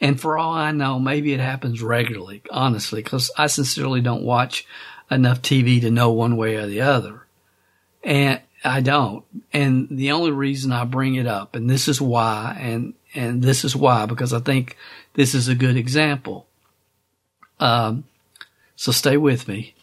[0.00, 4.66] And for all I know, maybe it happens regularly, honestly, because I sincerely don't watch
[5.10, 7.26] enough TV to know one way or the other.
[8.02, 9.24] And I don't.
[9.52, 13.64] And the only reason I bring it up, and this is why, and, and this
[13.64, 14.76] is why, because I think
[15.14, 16.46] this is a good example.
[17.60, 18.04] Um,
[18.76, 19.74] so stay with me.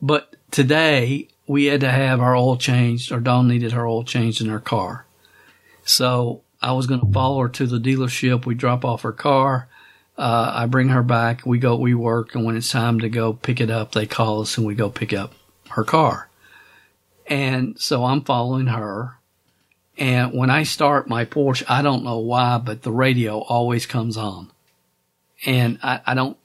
[0.00, 4.40] But today, we had to have our oil changed, or Dawn needed her oil changed
[4.40, 5.06] in her car.
[5.84, 8.44] So I was going to follow her to the dealership.
[8.44, 9.67] We drop off her car.
[10.18, 11.46] Uh, I bring her back.
[11.46, 12.34] We go, we work.
[12.34, 14.90] And when it's time to go pick it up, they call us and we go
[14.90, 15.32] pick up
[15.70, 16.28] her car.
[17.28, 19.14] And so I'm following her.
[19.96, 24.16] And when I start my Porsche, I don't know why, but the radio always comes
[24.16, 24.50] on.
[25.46, 26.36] And I, I don't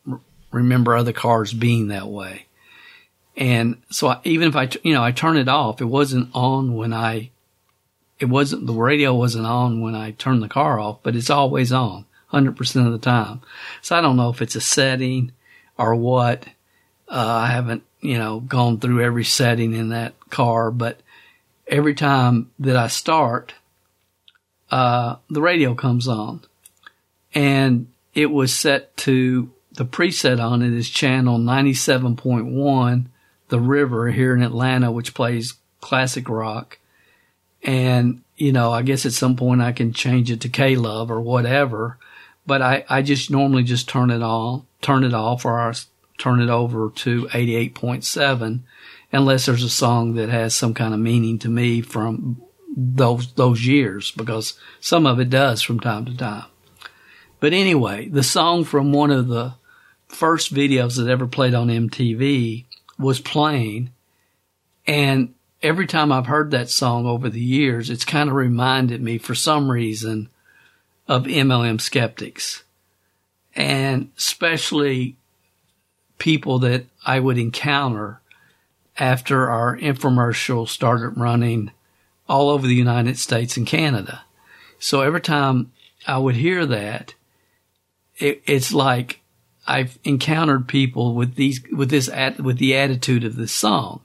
[0.51, 2.45] remember other cars being that way.
[3.35, 6.75] And so I, even if I, you know, I turn it off, it wasn't on
[6.75, 7.31] when I,
[8.19, 11.71] it wasn't, the radio wasn't on when I turned the car off, but it's always
[11.71, 13.41] on 100% of the time.
[13.81, 15.31] So I don't know if it's a setting
[15.77, 16.45] or what.
[17.07, 20.99] Uh, I haven't, you know, gone through every setting in that car, but
[21.67, 23.53] every time that I start,
[24.71, 26.41] uh, the radio comes on
[27.33, 33.05] and it was set to the preset on it is channel 97.1,
[33.49, 36.77] the river here in Atlanta, which plays classic rock.
[37.63, 41.09] And, you know, I guess at some point I can change it to K Love
[41.09, 41.97] or whatever,
[42.45, 45.73] but I, I just normally just turn it on, turn it off or I
[46.17, 48.61] turn it over to 88.7
[49.11, 52.41] unless there's a song that has some kind of meaning to me from
[52.75, 56.45] those, those years because some of it does from time to time.
[57.39, 59.55] But anyway, the song from one of the
[60.07, 62.65] first videos that ever played on MTV
[62.97, 63.91] was playing.
[64.87, 69.17] And every time I've heard that song over the years, it's kind of reminded me
[69.17, 70.29] for some reason
[71.07, 72.63] of MLM skeptics
[73.55, 75.15] and especially
[76.17, 78.21] people that I would encounter
[78.97, 81.71] after our infomercial started running
[82.27, 84.23] all over the United States and Canada.
[84.79, 85.71] So every time
[86.07, 87.15] I would hear that,
[88.17, 89.21] it, it's like
[89.65, 94.01] I've encountered people with these, with this, at with the attitude of this song.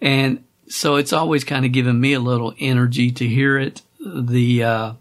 [0.00, 3.82] And so it's always kind of given me a little energy to hear it.
[4.04, 4.92] The, uh,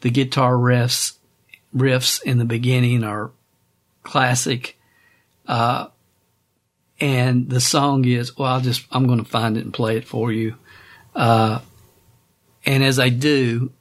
[0.00, 1.16] the guitar riffs,
[1.74, 3.30] riffs in the beginning are
[4.02, 4.78] classic.
[5.46, 5.88] Uh,
[7.00, 10.04] and the song is, well, I'll just, I'm going to find it and play it
[10.04, 10.56] for you.
[11.14, 11.60] Uh,
[12.64, 13.72] and as I do,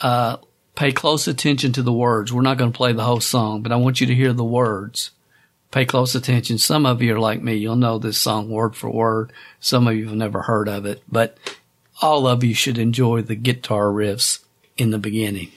[0.00, 0.38] uh,
[0.74, 2.32] pay close attention to the words.
[2.32, 4.44] We're not going to play the whole song, but I want you to hear the
[4.44, 5.10] words.
[5.70, 6.58] Pay close attention.
[6.58, 7.56] Some of you are like me.
[7.56, 9.32] You'll know this song word for word.
[9.60, 11.36] Some of you have never heard of it, but
[12.00, 14.40] all of you should enjoy the guitar riffs
[14.76, 15.50] in the beginning.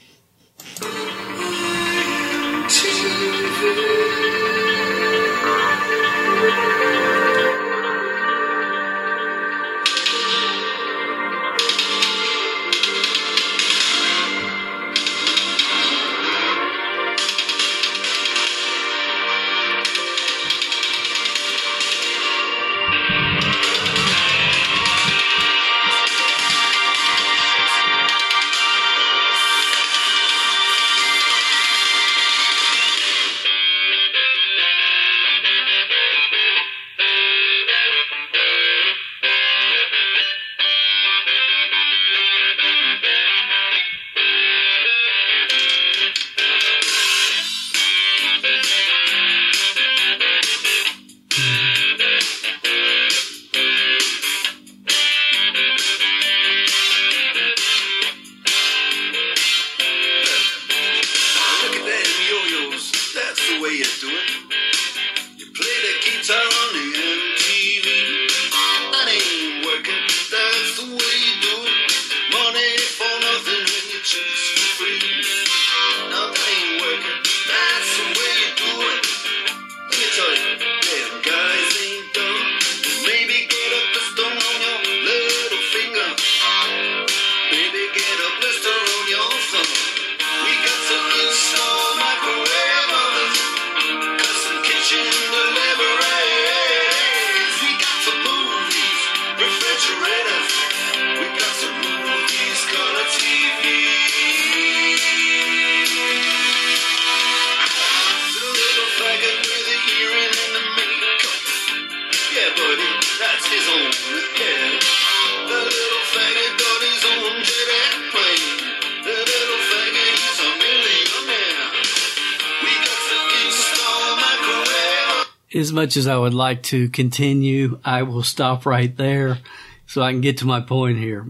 [125.80, 129.38] Much as I would like to continue, I will stop right there
[129.86, 131.26] so I can get to my point here.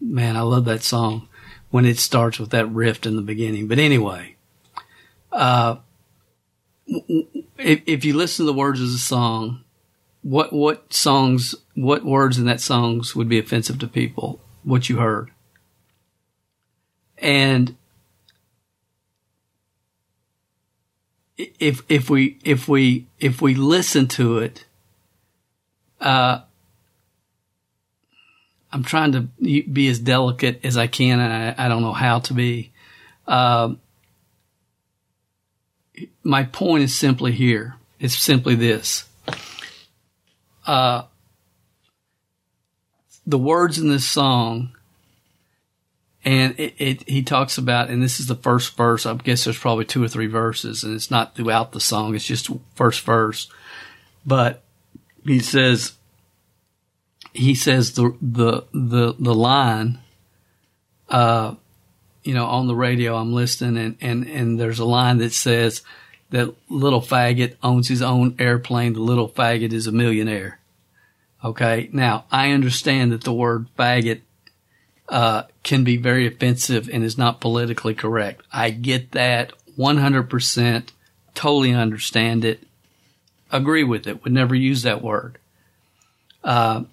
[0.00, 1.28] Man, I love that song
[1.70, 3.68] when it starts with that riff in the beginning.
[3.68, 4.34] But anyway,
[5.30, 5.76] uh,
[6.88, 9.62] if, if you listen to the words of the song,
[10.22, 14.40] what what songs, what words in that songs would be offensive to people?
[14.64, 15.30] What you heard,
[17.18, 17.76] and
[21.58, 24.64] if if we if we if we listen to it,
[26.00, 26.40] uh,
[28.72, 32.20] I'm trying to be as delicate as I can, and I, I don't know how
[32.20, 32.72] to be.
[33.26, 33.74] Uh,
[36.22, 37.76] my point is simply here.
[38.00, 39.08] It's simply this.
[40.66, 41.02] Uh,
[43.26, 44.74] the words in this song,
[46.24, 49.06] and it, it, he talks about, and this is the first verse.
[49.06, 52.14] I guess there's probably two or three verses, and it's not throughout the song.
[52.14, 53.48] It's just first verse.
[54.24, 54.62] But
[55.24, 55.94] he says,
[57.32, 59.98] he says the the the the line,
[61.08, 61.56] uh,
[62.22, 63.16] you know, on the radio.
[63.16, 65.82] I'm listening, and and and there's a line that says
[66.30, 68.92] that little faggot owns his own airplane.
[68.92, 70.60] The little faggot is a millionaire.
[71.44, 74.20] Okay, now I understand that the word faggot
[75.08, 78.42] uh, can be very offensive and is not politically correct.
[78.52, 80.88] I get that 100%.
[81.34, 82.66] Totally understand it.
[83.50, 84.22] Agree with it.
[84.24, 85.38] Would never use that word.
[86.42, 86.84] Uh,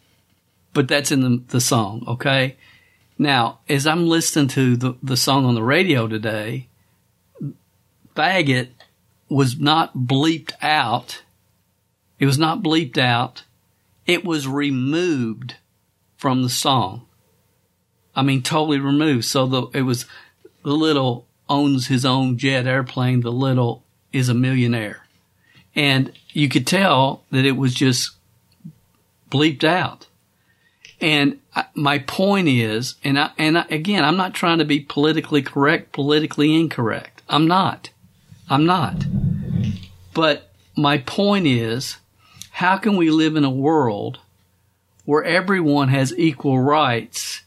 [0.73, 2.57] but that's in the, the song, okay?
[3.17, 6.67] Now, as I'm listening to the, the song on the radio today,
[8.15, 8.69] faggot
[9.29, 11.23] was not bleeped out.
[12.19, 13.43] It was not bleeped out.
[14.05, 15.55] It was removed
[16.17, 17.05] from the song.
[18.19, 19.23] I mean, totally removed.
[19.23, 20.05] So the, it was
[20.63, 23.21] the little owns his own jet airplane.
[23.21, 25.07] The little is a millionaire.
[25.73, 28.11] And you could tell that it was just
[29.31, 30.07] bleeped out.
[30.99, 31.39] And
[31.73, 35.93] my point is, and I, and I, again, I'm not trying to be politically correct,
[35.93, 37.21] politically incorrect.
[37.29, 37.89] I'm not.
[38.49, 39.05] I'm not.
[40.13, 41.95] But my point is,
[42.51, 44.19] how can we live in a world
[45.05, 47.43] where everyone has equal rights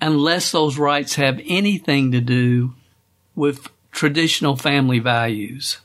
[0.00, 2.74] unless those rights have anything to do
[3.34, 5.78] with traditional family values?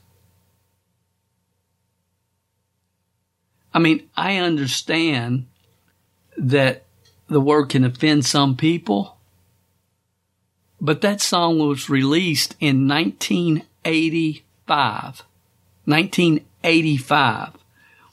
[3.73, 5.47] I mean, I understand
[6.37, 6.85] that
[7.27, 9.17] the word can offend some people,
[10.79, 15.23] but that song was released in 1985.
[15.85, 17.51] 1985.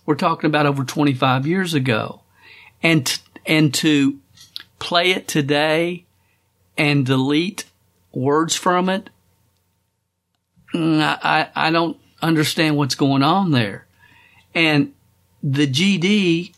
[0.05, 2.20] We're talking about over 25 years ago.
[2.82, 4.18] And, t- and to
[4.93, 6.05] play it today
[6.76, 7.64] and delete
[8.12, 9.09] words from it,
[10.74, 13.86] mm, I, I don't understand what's going on there.
[14.55, 14.93] And
[15.43, 16.53] the GD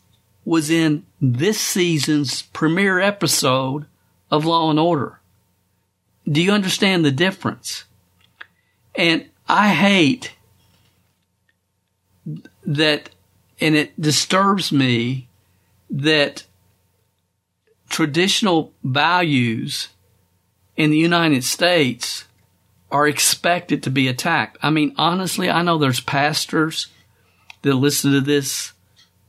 [0.44, 3.86] was in this season's premiere episode
[4.32, 5.20] of Law and Order.
[6.28, 7.84] Do you understand the difference?
[8.96, 10.34] And I hate
[12.66, 13.10] that,
[13.60, 15.28] and it disturbs me
[15.88, 16.46] that
[17.94, 19.86] traditional values
[20.76, 22.24] in the United States
[22.90, 24.58] are expected to be attacked.
[24.60, 26.88] I mean, honestly, I know there's pastors
[27.62, 28.72] that listen to this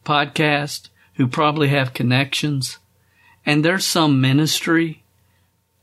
[0.03, 2.79] podcast who probably have connections,
[3.45, 5.03] and there's some ministry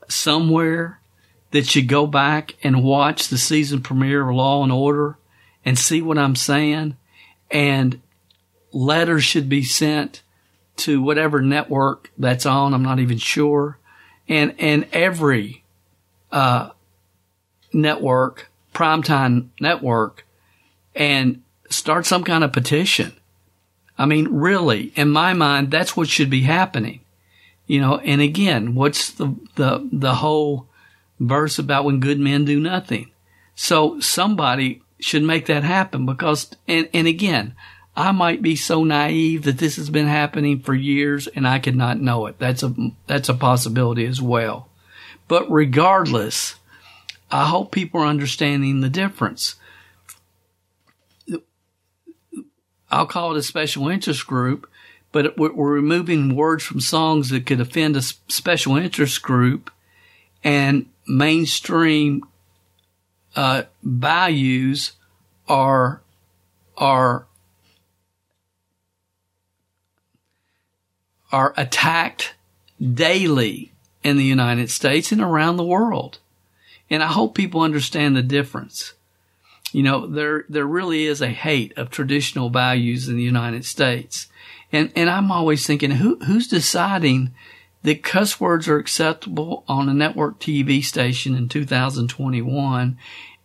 [0.09, 0.99] somewhere
[1.53, 5.19] that should go back and watch the season premiere of Law and Order
[5.65, 6.97] and see what I'm saying.
[7.49, 8.01] And
[8.73, 10.22] letters should be sent
[10.83, 12.75] to whatever network that's on.
[12.75, 13.79] I'm not even sure.
[14.29, 15.65] And, and every,
[16.31, 16.71] uh,
[17.73, 20.27] network, primetime network,
[20.95, 23.13] and start some kind of petition
[23.99, 27.01] I mean, really, in my mind, that's what should be happening.
[27.67, 30.67] You know, and again, what's the, the, the whole
[31.21, 33.11] verse about when good men do nothing?
[33.55, 37.55] So somebody should make that happen because, and, and again,
[37.95, 41.77] I might be so naive that this has been happening for years and I could
[41.77, 42.39] not know it.
[42.39, 42.75] That's a,
[43.07, 44.69] that's a possibility as well.
[45.29, 46.57] But regardless,
[47.31, 49.57] I hope people are understanding the difference.
[52.91, 54.69] I'll call it a special interest group,
[55.13, 59.71] but we're, removing words from songs that could offend a special interest group
[60.45, 62.23] and mainstream
[63.35, 64.93] uh, values
[65.49, 66.03] are
[66.77, 67.27] are
[71.33, 72.35] are attacked
[72.81, 73.73] daily
[74.05, 76.19] in the United States and around the world.
[76.91, 78.93] And I hope people understand the difference.
[79.73, 84.27] You know, there, there really is a hate of traditional values in the United States.
[84.71, 87.33] And, and I'm always thinking, who, who's deciding
[87.83, 92.99] that cuss words are acceptable on a network TV station in 2021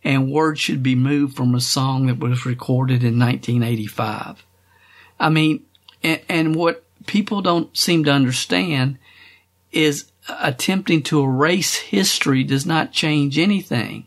[0.04, 4.44] and words should be moved from a song that was recorded in 1985?
[5.18, 5.64] I mean,
[6.02, 8.98] and, and what people don't seem to understand
[9.72, 14.06] is attempting to erase history does not change anything.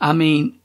[0.00, 0.58] I mean,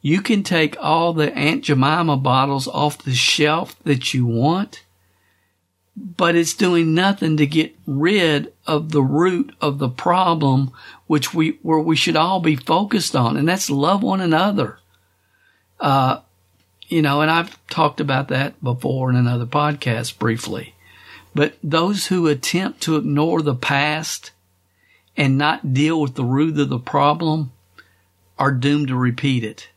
[0.00, 4.84] you can take all the Aunt Jemima bottles off the shelf that you want,
[5.96, 10.70] but it's doing nothing to get rid of the root of the problem,
[11.06, 14.78] which we, where we should all be focused on, and that's love one another.
[15.80, 16.20] Uh,
[16.88, 20.74] you know, and I've talked about that before in another podcast briefly.
[21.34, 24.32] But those who attempt to ignore the past
[25.16, 27.52] and not deal with the root of the problem
[28.38, 29.68] are doomed to repeat it.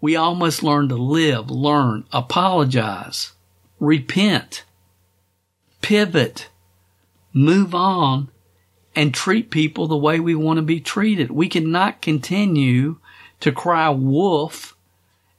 [0.00, 3.32] We all must learn to live, learn, apologize,
[3.80, 4.64] repent,
[5.80, 6.48] pivot,
[7.32, 8.30] move on,
[8.94, 11.30] and treat people the way we want to be treated.
[11.30, 12.98] We cannot continue
[13.40, 14.76] to cry wolf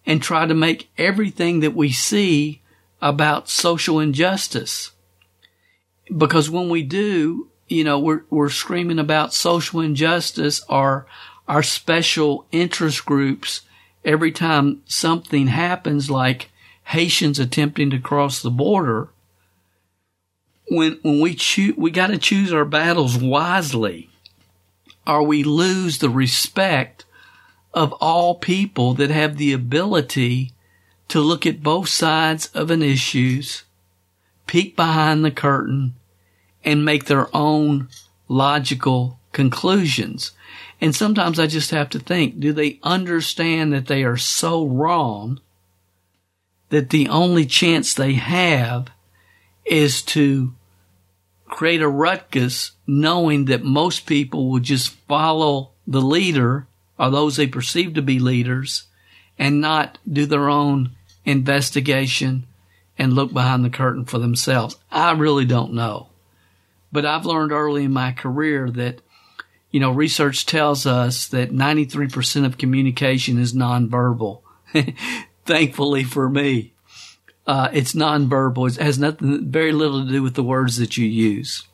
[0.05, 2.61] and try to make everything that we see
[3.01, 4.91] about social injustice.
[6.15, 11.05] Because when we do, you know, we're, we're screaming about social injustice or
[11.47, 13.61] our special interest groups
[14.05, 16.49] every time something happens like
[16.85, 19.09] Haitians attempting to cross the border.
[20.69, 24.09] When, when we choose, we got to choose our battles wisely
[25.05, 27.05] or we lose the respect
[27.73, 30.53] of all people that have the ability
[31.09, 33.63] to look at both sides of an issues,
[34.45, 35.95] peek behind the curtain,
[36.63, 37.87] and make their own
[38.27, 40.31] logical conclusions.
[40.81, 45.39] And sometimes I just have to think, do they understand that they are so wrong
[46.69, 48.89] that the only chance they have
[49.65, 50.53] is to
[51.45, 56.67] create a ruckus knowing that most people will just follow the leader
[56.99, 58.83] or those they perceive to be leaders
[59.39, 60.95] and not do their own
[61.27, 62.47] investigation
[62.97, 64.77] and look behind the curtain for themselves.
[64.89, 66.07] I really don't know.
[66.91, 69.01] But I've learned early in my career that,
[69.69, 74.41] you know, research tells us that 93% of communication is nonverbal.
[75.45, 76.73] Thankfully for me,
[77.45, 78.69] uh, it's nonverbal.
[78.69, 81.67] It has nothing, very little to do with the words that you use.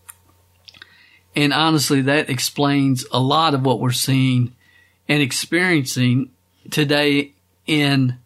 [1.36, 4.56] And honestly, that explains a lot of what we're seeing
[5.08, 6.32] and experiencing
[6.70, 7.34] today
[7.66, 8.18] in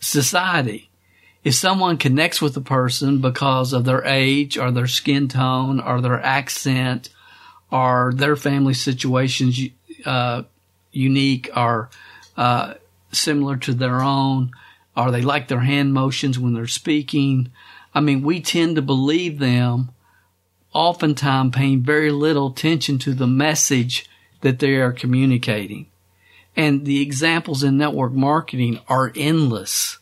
[0.00, 0.90] society.
[1.44, 6.00] If someone connects with a person because of their age or their skin tone or
[6.00, 7.08] their accent
[7.70, 9.60] or their family situations
[10.04, 10.42] uh,
[10.92, 11.90] unique or
[12.36, 12.74] uh,
[13.12, 14.50] similar to their own,
[14.96, 17.52] or they like their hand motions when they're speaking,
[17.94, 19.90] I mean, we tend to believe them,
[20.72, 24.08] oftentimes paying very little attention to the message
[24.40, 25.86] that they are communicating.
[26.56, 29.98] And the examples in network marketing are endless.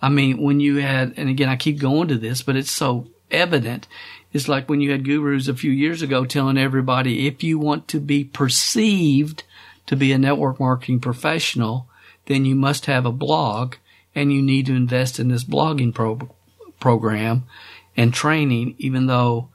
[0.00, 3.08] I mean, when you had, and again, I keep going to this, but it's so
[3.30, 3.86] evident.
[4.32, 7.86] It's like when you had gurus a few years ago telling everybody if you want
[7.88, 9.44] to be perceived
[9.86, 11.86] to be a network marketing professional,
[12.26, 13.74] then you must have a blog
[14.14, 16.30] and you need to invest in this blogging pro-
[16.80, 17.44] program
[17.96, 19.48] and training, even though,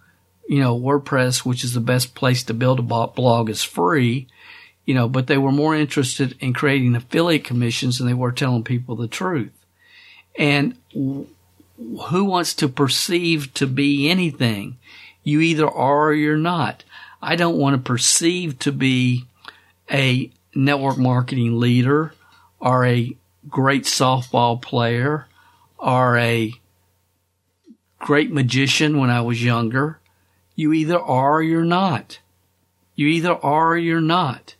[0.47, 4.27] you know, WordPress, which is the best place to build a blog is free
[4.88, 8.63] you know, but they were more interested in creating affiliate commissions than they were telling
[8.63, 9.51] people the truth.
[10.39, 14.77] And who wants to perceive to be anything?
[15.25, 16.85] You either are or you're not.
[17.21, 19.25] I don't want to perceive to be
[19.91, 22.13] a network marketing leader
[22.61, 23.13] or a
[23.49, 25.27] great softball player
[25.77, 26.53] or a
[27.99, 29.99] great magician when I was younger.
[30.55, 32.19] You either are or you're not.
[32.95, 34.55] You either are or you're not.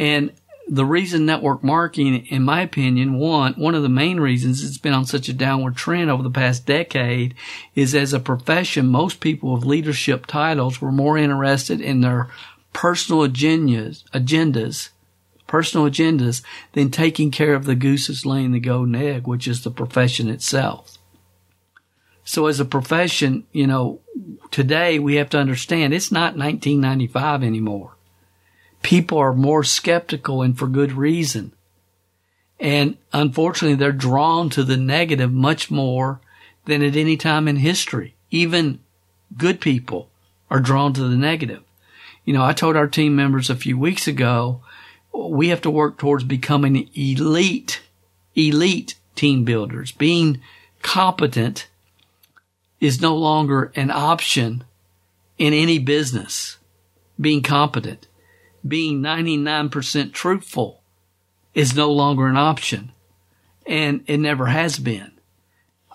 [0.00, 0.32] And
[0.66, 4.94] the reason network marketing, in my opinion, one, one of the main reasons it's been
[4.94, 7.34] on such a downward trend over the past decade
[7.74, 12.30] is as a profession, most people with leadership titles were more interested in their
[12.72, 14.88] personal agendas, agendas,
[15.46, 16.42] personal agendas
[16.72, 20.30] than taking care of the goose that's laying the golden egg, which is the profession
[20.30, 20.96] itself.
[22.24, 24.00] So as a profession, you know,
[24.50, 27.96] today we have to understand it's not 1995 anymore
[28.82, 31.52] people are more skeptical and for good reason.
[32.58, 36.20] And unfortunately, they're drawn to the negative much more
[36.66, 38.14] than at any time in history.
[38.30, 38.80] Even
[39.36, 40.08] good people
[40.50, 41.62] are drawn to the negative.
[42.24, 44.60] You know, I told our team members a few weeks ago,
[45.12, 47.80] we have to work towards becoming elite,
[48.34, 49.92] elite team builders.
[49.92, 50.40] Being
[50.82, 51.66] competent
[52.78, 54.64] is no longer an option
[55.38, 56.58] in any business.
[57.20, 58.06] Being competent
[58.66, 60.82] being 99% truthful
[61.54, 62.92] is no longer an option.
[63.66, 65.12] And it never has been.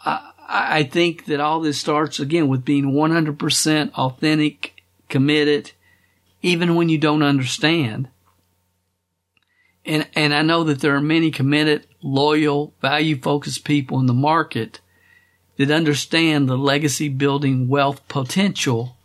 [0.04, 5.72] I, I think that all this starts again with being 100% authentic, committed,
[6.42, 8.10] even when you don't understand.
[9.86, 14.14] And, and I know that there are many committed, loyal, value focused people in the
[14.14, 14.80] market
[15.58, 18.98] that understand the legacy building wealth potential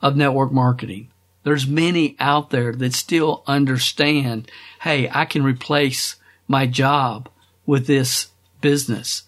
[0.00, 1.10] of network marketing.
[1.42, 4.50] There's many out there that still understand,
[4.82, 6.16] hey, I can replace
[6.46, 7.28] my job
[7.64, 8.28] with this
[8.60, 9.22] business.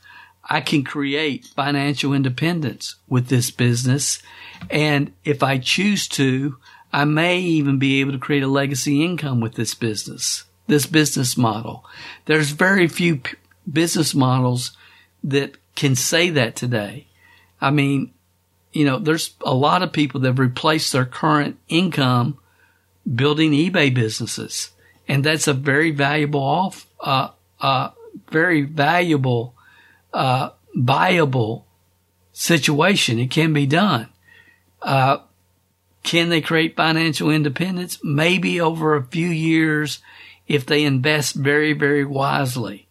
[0.45, 4.23] I can create financial independence with this business.
[4.71, 6.57] And if I choose to,
[6.93, 11.37] I may even be able to create a legacy income with this business, this business
[11.37, 11.85] model.
[12.27, 13.37] There's very few p-
[13.71, 14.77] business models
[15.25, 17.07] that can say that today.
[17.61, 18.13] I mean,
[18.73, 22.39] you know, there's a lot of people that have replaced their current income
[23.15, 24.71] building eBay businesses.
[25.09, 27.29] And that's a very valuable off, uh,
[27.61, 27.91] uh,
[28.31, 29.55] very valuable,
[30.13, 31.67] uh, viable
[32.33, 33.19] situation.
[33.19, 34.09] It can be done.
[34.81, 35.19] Uh,
[36.03, 37.99] can they create financial independence?
[38.03, 40.01] Maybe over a few years
[40.49, 42.89] if they invest very, very wisely.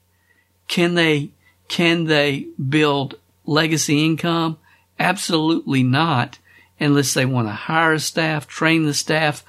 [0.67, 1.32] Can they,
[1.67, 3.15] can they build
[3.45, 4.57] legacy income?
[5.01, 6.37] Absolutely not
[6.79, 9.43] unless they want to hire staff, train the staff,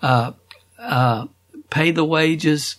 [0.00, 0.32] uh,
[0.78, 1.26] uh,
[1.68, 2.76] pay the wages,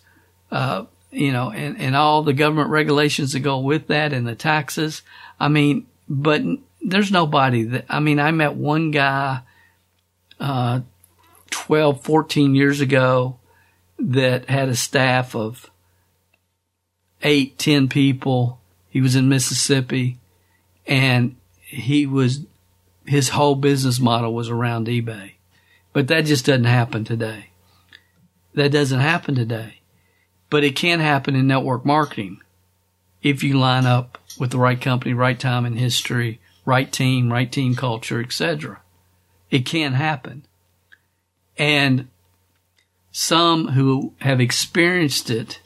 [0.50, 4.34] uh, you know, and, and all the government regulations that go with that and the
[4.34, 5.04] taxes.
[5.40, 6.42] I mean, but
[6.82, 9.42] there's nobody that, I mean, I met one guy,
[10.40, 10.80] uh,
[11.52, 13.38] 12, 14 years ago
[14.00, 15.70] that had a staff of
[17.22, 18.60] eight, ten people.
[18.90, 20.18] He was in Mississippi
[20.88, 21.36] and
[21.76, 22.42] he was,
[23.06, 25.34] his whole business model was around eBay.
[25.94, 27.50] But that just doesn't happen today.
[28.54, 29.80] That doesn't happen today.
[30.50, 32.42] But it can happen in network marketing
[33.22, 37.52] if you line up with the right company, right time in history, right team, right
[37.52, 38.82] team culture, etc.
[39.50, 40.46] It can happen.
[41.58, 42.10] And
[43.12, 45.62] some who have experienced it,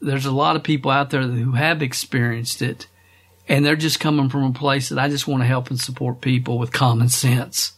[0.00, 2.86] there's a lot of people out there who have experienced it
[3.48, 6.20] and they're just coming from a place that I just want to help and support
[6.20, 7.72] people with common sense.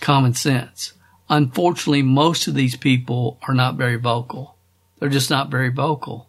[0.00, 0.94] Common sense.
[1.28, 4.56] Unfortunately, most of these people are not very vocal.
[4.98, 6.28] They're just not very vocal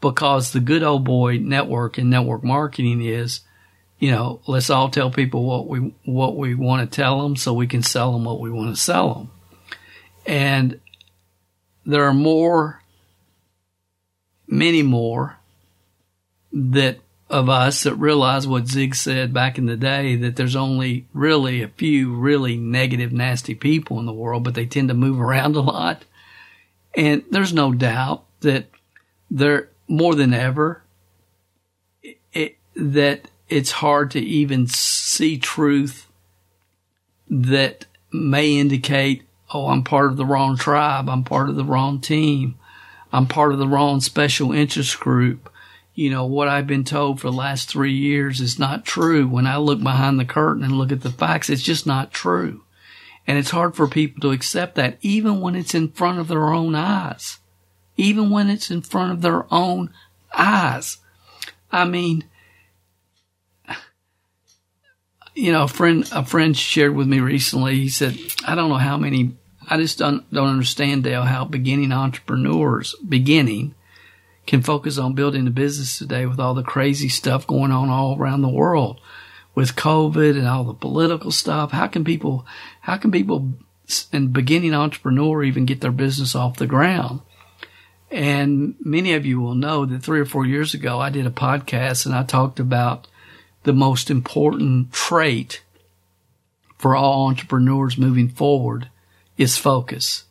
[0.00, 3.40] because the good old boy network and network marketing is,
[3.98, 7.52] you know, let's all tell people what we, what we want to tell them so
[7.52, 9.30] we can sell them what we want to sell them.
[10.26, 10.80] And
[11.86, 12.82] there are more,
[14.46, 15.38] many more
[16.52, 16.98] that
[17.32, 21.62] of us that realize what Zig said back in the day that there's only really
[21.62, 25.56] a few really negative, nasty people in the world, but they tend to move around
[25.56, 26.04] a lot.
[26.94, 28.66] And there's no doubt that
[29.30, 30.82] there more than ever
[32.02, 36.06] it, it, that it's hard to even see truth
[37.30, 39.22] that may indicate,
[39.54, 42.56] oh, I'm part of the wrong tribe, I'm part of the wrong team,
[43.10, 45.48] I'm part of the wrong special interest group
[45.94, 49.28] you know, what I've been told for the last three years is not true.
[49.28, 52.64] When I look behind the curtain and look at the facts, it's just not true.
[53.26, 56.48] And it's hard for people to accept that even when it's in front of their
[56.48, 57.38] own eyes.
[57.96, 59.90] Even when it's in front of their own
[60.32, 60.96] eyes.
[61.70, 62.24] I mean,
[65.34, 68.76] you know, a friend, a friend shared with me recently, he said, I don't know
[68.76, 69.36] how many,
[69.68, 73.74] I just don't, don't understand, Dale, how beginning entrepreneurs, beginning,
[74.46, 78.18] can focus on building a business today with all the crazy stuff going on all
[78.18, 79.00] around the world
[79.54, 81.72] with COVID and all the political stuff.
[81.72, 82.46] How can people,
[82.80, 83.52] how can people
[84.12, 87.20] and beginning entrepreneur even get their business off the ground?
[88.10, 91.30] And many of you will know that three or four years ago, I did a
[91.30, 93.08] podcast and I talked about
[93.62, 95.62] the most important trait
[96.76, 98.90] for all entrepreneurs moving forward
[99.38, 100.24] is focus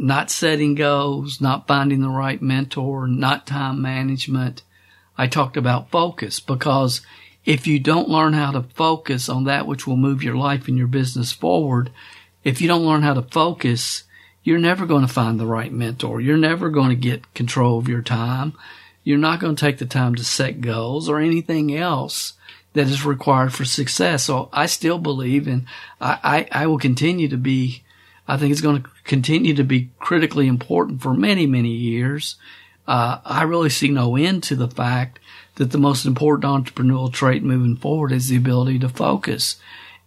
[0.00, 4.62] not setting goals, not finding the right mentor, not time management.
[5.18, 7.02] I talked about focus because
[7.44, 10.78] if you don't learn how to focus on that which will move your life and
[10.78, 11.90] your business forward,
[12.44, 14.04] if you don't learn how to focus,
[14.42, 16.18] you're never going to find the right mentor.
[16.18, 18.54] You're never going to get control of your time.
[19.04, 22.32] You're not going to take the time to set goals or anything else
[22.72, 24.24] that is required for success.
[24.24, 25.66] So I still believe and
[26.00, 27.82] I, I, I will continue to be
[28.30, 32.36] I think it's going to continue to be critically important for many, many years.
[32.86, 35.18] Uh, I really see no end to the fact
[35.56, 39.56] that the most important entrepreneurial trait moving forward is the ability to focus.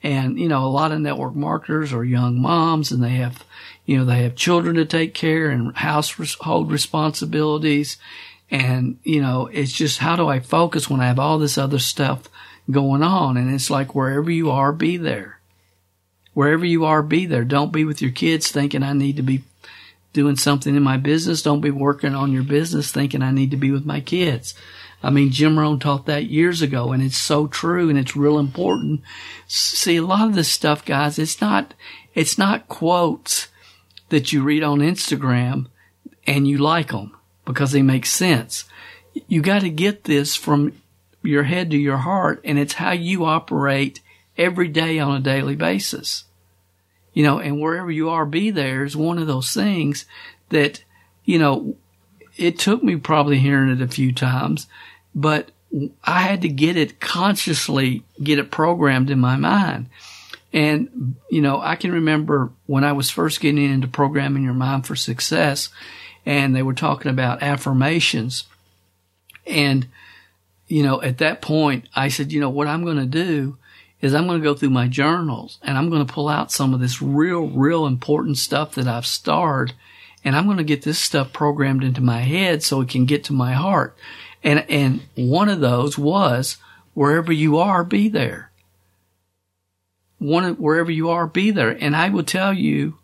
[0.01, 3.43] And, you know, a lot of network marketers are young moms and they have,
[3.85, 7.97] you know, they have children to take care and household responsibilities.
[8.49, 11.79] And, you know, it's just how do I focus when I have all this other
[11.79, 12.29] stuff
[12.71, 13.35] going on?
[13.35, 15.39] And it's like wherever you are, be there.
[16.33, 17.43] Wherever you are, be there.
[17.43, 19.43] Don't be with your kids thinking I need to be
[20.13, 21.41] doing something in my business.
[21.41, 24.53] Don't be working on your business thinking I need to be with my kids.
[25.01, 28.39] I mean, Jim Rohn taught that years ago and it's so true and it's real
[28.39, 29.01] important.
[29.47, 31.73] See, a lot of this stuff, guys, it's not,
[32.13, 33.49] it's not quotes
[34.09, 35.67] that you read on Instagram
[36.25, 37.15] and you like them
[37.45, 38.65] because they make sense.
[39.27, 40.73] You got to get this from
[41.21, 44.01] your head to your heart, and it's how you operate
[44.37, 46.25] every day on a daily basis.
[47.13, 50.05] You know, and wherever you are, be there is one of those things
[50.49, 50.83] that,
[51.25, 51.75] you know,
[52.37, 54.67] it took me probably hearing it a few times,
[55.13, 55.51] but
[56.03, 59.89] I had to get it consciously, get it programmed in my mind.
[60.51, 64.85] And, you know, I can remember when I was first getting into programming your mind
[64.85, 65.69] for success,
[66.25, 68.45] and they were talking about affirmations.
[69.47, 69.87] And,
[70.67, 73.57] you know, at that point, I said, you know, what I'm going to do
[74.03, 76.73] is I'm going to go through my journals and I'm going to pull out some
[76.73, 79.71] of this real, real important stuff that I've starred
[80.25, 83.23] and I'm going to get this stuff programmed into my head so it can get
[83.25, 83.97] to my heart.
[84.43, 86.57] And, and one of those was
[86.93, 88.51] wherever you are, be there.
[90.17, 91.69] One, wherever you are, be there.
[91.69, 92.97] And I will tell you,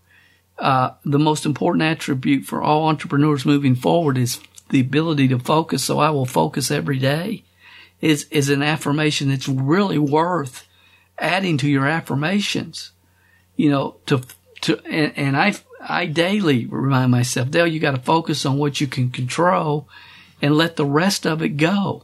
[0.57, 5.85] uh, the most important attribute for all entrepreneurs moving forward is the ability to focus.
[5.85, 7.43] So I will focus every day
[8.01, 10.65] is, is an affirmation that's really worth
[11.19, 12.91] adding to your affirmations,
[13.55, 14.21] you know, to,
[14.61, 18.81] to, and, and I, I daily remind myself, Dale, you got to focus on what
[18.81, 19.87] you can control
[20.41, 22.03] and let the rest of it go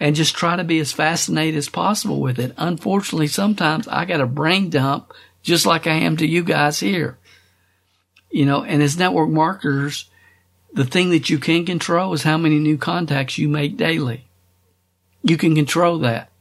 [0.00, 2.54] and just try to be as fascinated as possible with it.
[2.56, 5.12] Unfortunately, sometimes I got a brain dump
[5.42, 7.18] just like I am to you guys here
[8.34, 10.10] you know, and as network marketers,
[10.72, 14.26] the thing that you can control is how many new contacts you make daily.
[15.22, 16.32] You can control that.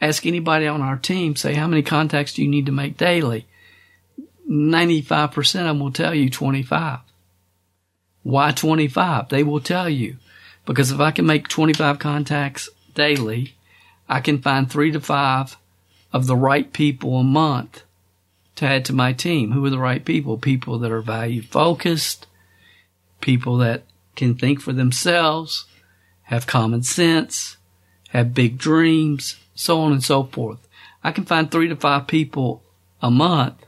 [0.00, 3.46] Ask anybody on our team, say, how many contacts do you need to make daily?
[4.48, 7.00] 95% of them will tell you 25.
[8.22, 9.28] Why 25?
[9.28, 10.16] They will tell you.
[10.64, 13.54] Because if I can make 25 contacts daily,
[14.08, 15.56] I can find three to five
[16.12, 17.82] of the right people a month
[18.56, 19.52] to add to my team.
[19.52, 20.38] Who are the right people?
[20.38, 22.26] People that are value focused,
[23.20, 23.84] people that
[24.16, 25.66] can think for themselves,
[26.24, 27.56] have common sense,
[28.10, 30.66] have big dreams, so on and so forth.
[31.02, 32.62] I can find three to five people
[33.00, 33.64] a month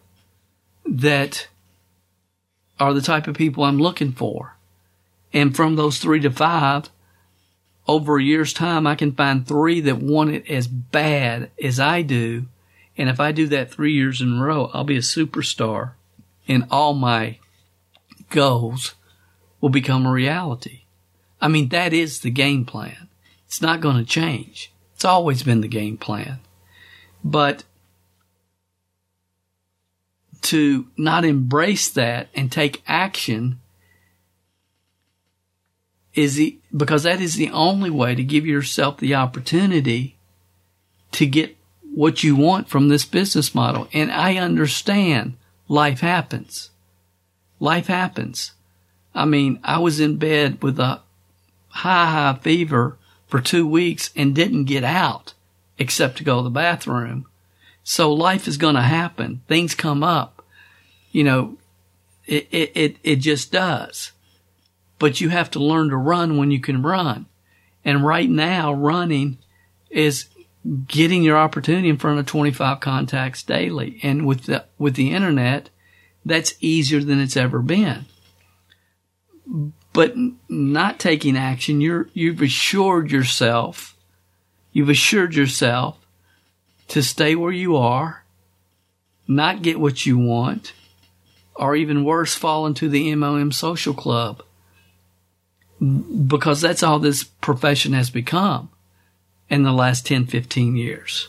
[0.85, 1.49] that
[2.79, 4.57] are the type of people I'm looking for.
[5.33, 6.91] And from those three to five,
[7.87, 12.03] over a year's time, I can find three that want it as bad as I
[12.03, 12.47] do
[13.01, 15.93] and if I do that three years in a row, I'll be a superstar
[16.47, 17.39] and all my
[18.29, 18.95] goals
[19.63, 20.83] will become a reality.
[21.41, 23.09] I mean, that is the game plan.
[23.47, 24.71] It's not going to change.
[25.01, 26.41] It's always been the game plan.
[27.25, 27.65] But
[30.43, 33.61] to not embrace that and take action
[36.13, 40.19] is the, because that is the only way to give yourself the opportunity
[41.13, 41.57] to get
[41.95, 43.89] what you want from this business model.
[43.95, 46.69] And I understand life happens.
[47.59, 48.53] Life happens.
[49.15, 51.01] I mean, I was in bed with a
[51.69, 52.99] high, high fever
[53.31, 55.35] for two weeks and didn't get out
[55.79, 57.27] except to go to the bathroom.
[57.83, 59.41] So life is going to happen.
[59.49, 60.45] Things come up.
[61.13, 61.59] You know,
[62.27, 64.13] it, it, it, it just does.
[64.99, 67.27] But you have to learn to run when you can run.
[67.85, 69.39] And right now, running
[69.89, 70.27] is
[70.87, 73.99] getting your opportunity in front of 25 contacts daily.
[74.03, 75.71] And with the, with the internet,
[76.25, 78.05] that's easier than it's ever been.
[79.93, 80.15] But
[80.49, 83.97] not taking action, you're, you've assured yourself,
[84.73, 85.99] you've assured yourself
[86.89, 88.25] to stay where you are,
[89.27, 90.73] not get what you want,
[91.55, 94.43] or even worse, fall into the MOM social club.
[95.81, 98.71] Because that's all this profession has become
[99.49, 101.29] in the last 10, 15 years.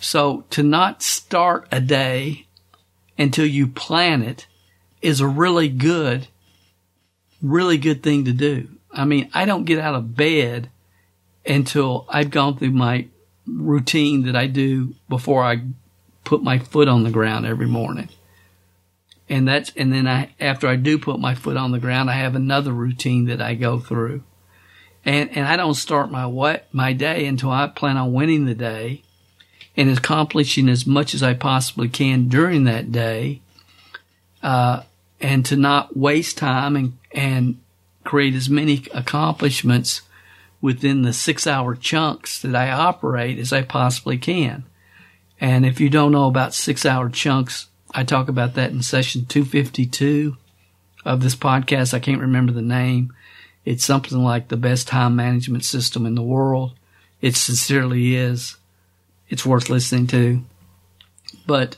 [0.00, 2.46] So to not start a day
[3.18, 4.46] until you plan it
[5.02, 6.28] is a really good,
[7.42, 8.68] really good thing to do.
[8.92, 10.70] I mean, I don't get out of bed
[11.44, 13.06] until I've gone through my
[13.46, 15.62] routine that I do before I
[16.24, 18.08] put my foot on the ground every morning.
[19.28, 22.14] And that's, and then I, after I do put my foot on the ground, I
[22.14, 24.22] have another routine that I go through
[25.06, 28.54] and and I don't start my what my day until I plan on winning the
[28.54, 29.02] day
[29.76, 33.40] and accomplishing as much as I possibly can during that day,
[34.42, 34.82] uh,
[35.20, 37.58] and to not waste time and and
[38.04, 40.02] create as many accomplishments
[40.60, 44.64] within the six hour chunks that I operate as I possibly can.
[45.40, 49.26] And if you don't know about six hour chunks, I talk about that in session
[49.26, 50.36] 252
[51.04, 51.92] of this podcast.
[51.92, 53.12] I can't remember the name.
[53.64, 56.74] It's something like the best time management system in the world.
[57.20, 58.56] It sincerely is.
[59.28, 60.42] It's worth listening to.
[61.46, 61.76] But,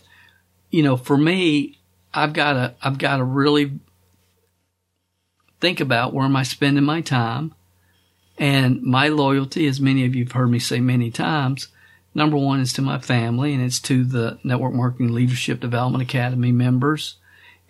[0.71, 1.78] you know, for me,
[2.19, 3.79] I've got to, I've got to really
[5.61, 7.55] think about where am I spending my time
[8.39, 11.69] and my loyalty, as many of you have heard me say many times,
[12.15, 16.53] number one is to my family and it's to the Network Marketing Leadership Development Academy
[16.53, 17.17] members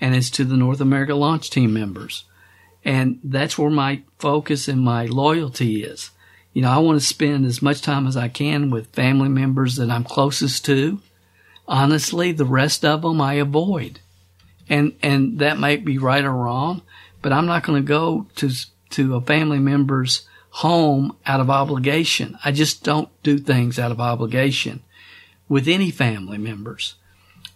[0.01, 2.25] and it's to the North America Launch Team members.
[2.85, 6.11] And that's where my focus and my loyalty is.
[6.53, 9.77] You know, I want to spend as much time as I can with family members
[9.77, 11.01] that I'm closest to.
[11.67, 14.01] Honestly, the rest of them I avoid.
[14.69, 16.83] And, and that might be right or wrong,
[17.23, 18.51] but I'm not going to go to,
[18.91, 22.39] to a family member's home out of obligation.
[22.45, 24.83] I just don't do things out of obligation
[25.49, 26.97] with any family members.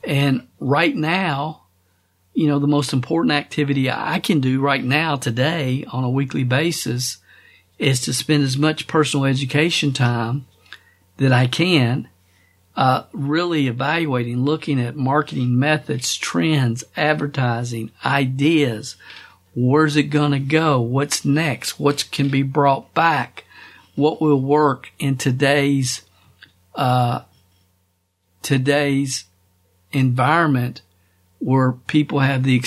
[0.04, 1.62] And right now,
[2.34, 6.44] you know, the most important activity I can do right now today on a weekly
[6.44, 7.18] basis
[7.78, 10.46] is to spend as much personal education time
[11.18, 12.08] that I can,
[12.76, 18.96] uh, really evaluating, looking at marketing methods, trends, advertising, ideas,
[19.54, 20.80] Where's it going to go?
[20.80, 21.78] What's next?
[21.78, 23.44] What can be brought back?
[23.94, 26.02] What will work in today's,
[26.74, 27.22] uh,
[28.40, 29.26] today's
[29.92, 30.80] environment
[31.38, 32.62] where people have the,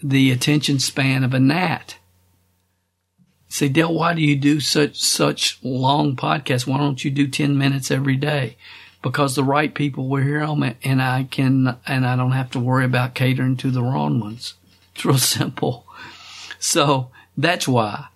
[0.00, 1.98] the attention span of a gnat?
[3.48, 6.66] Say, Dale, why do you do such, such long podcasts?
[6.66, 8.56] Why don't you do 10 minutes every day?
[9.02, 12.84] Because the right people hear them and I can, and I don't have to worry
[12.84, 14.54] about catering to the wrong ones.
[14.94, 15.86] It's real simple.
[16.58, 18.06] So that's why.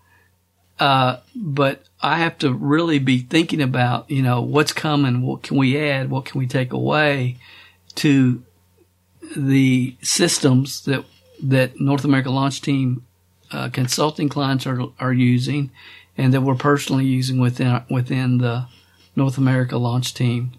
[0.81, 5.57] Uh, but I have to really be thinking about, you know, what's coming, what can
[5.57, 7.37] we add, what can we take away
[7.97, 8.43] to
[9.37, 11.05] the systems that
[11.43, 13.05] that North America Launch Team
[13.53, 15.71] uh, consulting clients are are using,
[16.17, 18.67] and that we're personally using within within the
[19.15, 20.53] North America Launch Team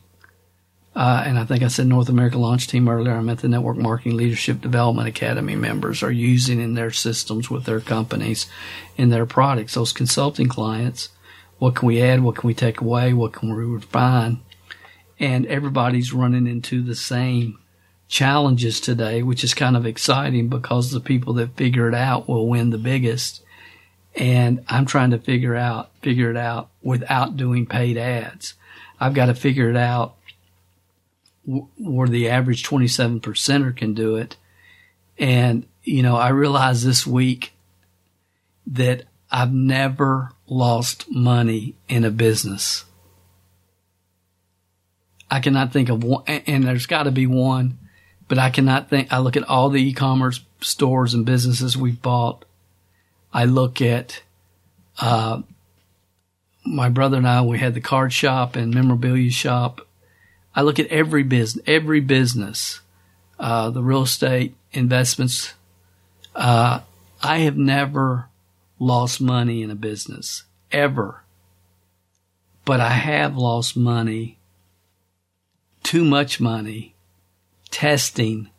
[0.95, 3.13] uh, and I think I said North America Launch Team earlier.
[3.13, 7.63] I meant the Network Marketing Leadership Development Academy members are using in their systems with
[7.63, 8.45] their companies,
[8.95, 9.73] in their products.
[9.73, 11.09] Those consulting clients,
[11.57, 12.21] what can we add?
[12.21, 13.11] What can we take away?
[13.11, 14.41] What can we refine?
[15.19, 17.57] And everybody's running into the same
[18.07, 22.47] challenges today, which is kind of exciting because the people that figure it out will
[22.47, 23.41] win the biggest.
[24.15, 28.53] And I'm trying to figure out, figure it out without doing paid ads.
[28.99, 30.15] I've got to figure it out
[31.45, 34.37] where the average 27 percenter can do it.
[35.17, 37.53] And, you know, I realized this week
[38.67, 42.85] that I've never lost money in a business.
[45.29, 47.79] I cannot think of one, and there's got to be one,
[48.27, 49.11] but I cannot think.
[49.11, 52.45] I look at all the e-commerce stores and businesses we've bought.
[53.33, 54.21] I look at,
[54.99, 55.41] uh,
[56.65, 59.81] my brother and I, we had the card shop and memorabilia shop
[60.55, 62.81] I look at every business, every business,
[63.39, 65.53] uh, the real estate investments.
[66.35, 66.81] Uh,
[67.21, 68.29] I have never
[68.79, 71.23] lost money in a business ever,
[72.65, 74.37] but I have lost money,
[75.81, 76.95] too much money,
[77.71, 78.49] testing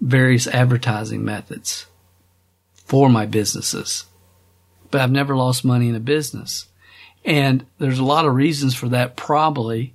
[0.00, 1.86] various advertising methods
[2.72, 4.06] for my businesses.
[4.90, 6.66] But I've never lost money in a business.
[7.24, 9.94] And there's a lot of reasons for that probably,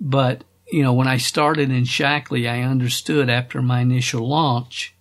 [0.00, 0.42] but
[0.74, 4.92] you know, when I started in Shaklee, I understood after my initial launch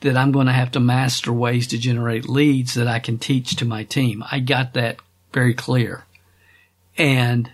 [0.00, 3.54] that I'm going to have to master ways to generate leads that I can teach
[3.54, 4.24] to my team.
[4.28, 4.96] I got that
[5.32, 6.04] very clear.
[6.96, 7.52] And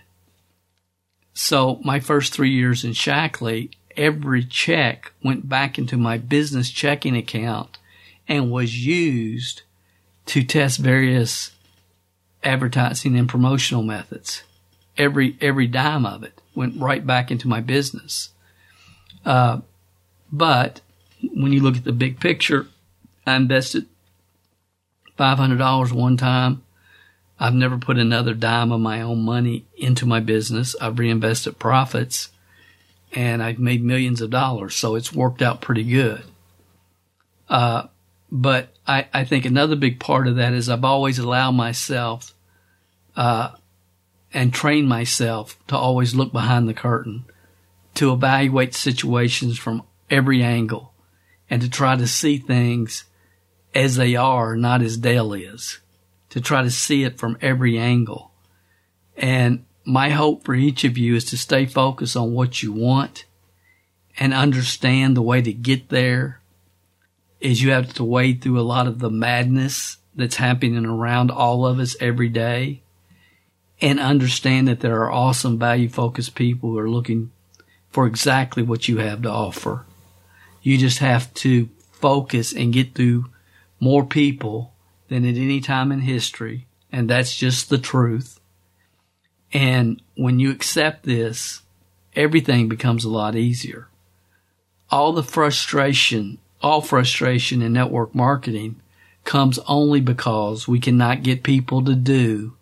[1.35, 7.15] so my first three years in Shaklee, every check went back into my business checking
[7.15, 7.77] account
[8.27, 9.61] and was used
[10.25, 11.51] to test various
[12.43, 14.41] advertising and promotional methods.
[14.97, 18.29] Every, every dime of it went right back into my business.
[19.25, 19.61] Uh,
[20.31, 20.81] but
[21.33, 22.67] when you look at the big picture,
[23.25, 23.87] I invested
[25.17, 26.63] $500 one time.
[27.39, 30.75] I've never put another dime of my own money into my business.
[30.79, 32.29] I've reinvested profits
[33.13, 34.75] and I've made millions of dollars.
[34.75, 36.23] So it's worked out pretty good.
[37.49, 37.87] Uh,
[38.31, 42.33] but I, I think another big part of that is I've always allowed myself,
[43.15, 43.51] uh,
[44.35, 47.23] and train myself to always look behind the curtain,
[47.93, 50.93] to evaluate situations from every angle,
[51.49, 53.05] and to try to see things
[53.73, 55.79] as they are, not as Dale is.
[56.27, 58.29] to try to see it from every angle.
[59.15, 63.23] And my hope for each of you is to stay focused on what you want
[64.19, 66.41] and understand the way to get there
[67.39, 71.65] is you have to wade through a lot of the madness that's happening around all
[71.65, 72.81] of us every day
[73.81, 77.31] and understand that there are awesome value focused people who are looking
[77.89, 79.85] for exactly what you have to offer.
[80.61, 83.25] You just have to focus and get through
[83.79, 84.73] more people
[85.07, 86.65] than at any time in history.
[86.91, 88.39] And that's just the truth.
[89.53, 91.61] And when you accept this,
[92.15, 93.87] everything becomes a lot easier.
[94.89, 98.81] All the frustration, all frustration in network marketing
[99.23, 102.55] comes only because we cannot get people to do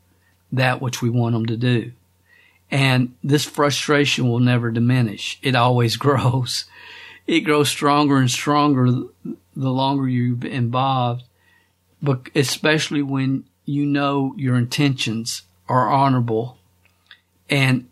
[0.53, 1.91] that which we want them to do.
[2.71, 5.37] And this frustration will never diminish.
[5.41, 6.65] It always grows.
[7.27, 9.03] It grows stronger and stronger
[9.55, 11.23] the longer you're involved,
[12.01, 16.57] but especially when you know your intentions are honorable
[17.49, 17.87] and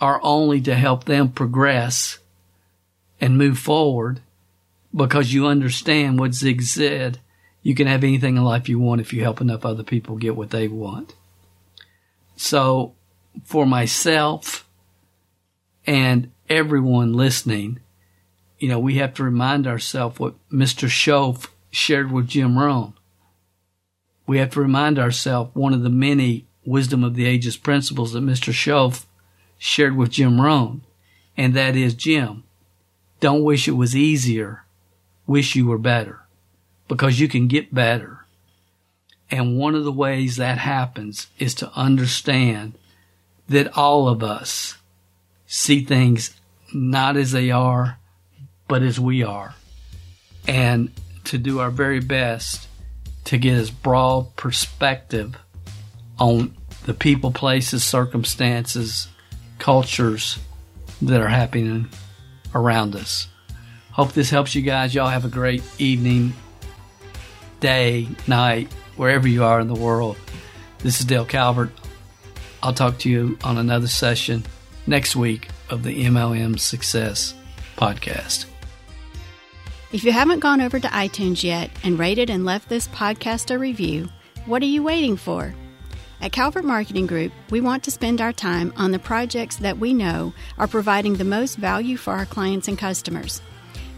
[0.00, 2.18] are only to help them progress
[3.20, 4.20] and move forward
[4.94, 7.18] because you understand what Zig said.
[7.62, 10.36] You can have anything in life you want if you help enough other people get
[10.36, 11.14] what they want.
[12.36, 12.94] So
[13.44, 14.68] for myself
[15.86, 17.80] and everyone listening,
[18.58, 20.88] you know, we have to remind ourselves what Mr.
[20.88, 22.94] Shoaff shared with Jim Rohn.
[24.26, 28.24] We have to remind ourselves one of the many wisdom of the ages principles that
[28.24, 28.52] Mr.
[28.52, 29.04] Shoaff
[29.58, 30.82] shared with Jim Rohn,
[31.36, 32.44] and that is Jim,
[33.20, 34.64] don't wish it was easier,
[35.26, 36.20] wish you were better,
[36.88, 38.15] because you can get better.
[39.30, 42.74] And one of the ways that happens is to understand
[43.48, 44.76] that all of us
[45.46, 46.34] see things
[46.72, 47.98] not as they are,
[48.68, 49.54] but as we are.
[50.46, 50.90] And
[51.24, 52.68] to do our very best
[53.24, 55.36] to get as broad perspective
[56.18, 59.08] on the people, places, circumstances,
[59.58, 60.38] cultures
[61.02, 61.88] that are happening
[62.54, 63.28] around us.
[63.92, 64.94] Hope this helps you guys.
[64.94, 66.32] Y'all have a great evening,
[67.60, 70.16] day, night, wherever you are in the world.
[70.78, 71.70] This is Dale Calvert.
[72.62, 74.44] I'll talk to you on another session
[74.86, 77.34] next week of the MLM Success
[77.76, 78.46] Podcast.
[79.92, 83.58] If you haven't gone over to iTunes yet and rated and left this podcast a
[83.58, 84.08] review,
[84.44, 85.54] what are you waiting for?
[86.20, 89.92] At Calvert Marketing Group, we want to spend our time on the projects that we
[89.92, 93.42] know are providing the most value for our clients and customers.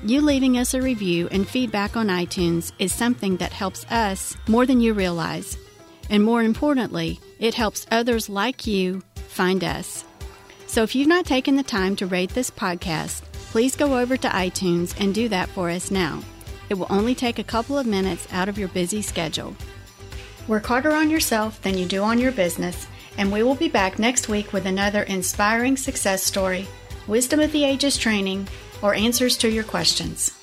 [0.05, 4.65] You leaving us a review and feedback on iTunes is something that helps us more
[4.65, 5.59] than you realize.
[6.09, 10.05] And more importantly, it helps others like you find us.
[10.69, 14.29] So if you've not taken the time to rate this podcast, please go over to
[14.29, 16.23] iTunes and do that for us now.
[16.69, 19.57] It will only take a couple of minutes out of your busy schedule.
[20.47, 22.87] Work harder on yourself than you do on your business,
[23.17, 26.69] and we will be back next week with another inspiring success story,
[27.09, 28.47] wisdom of the ages training,
[28.83, 30.38] or answers to your questions.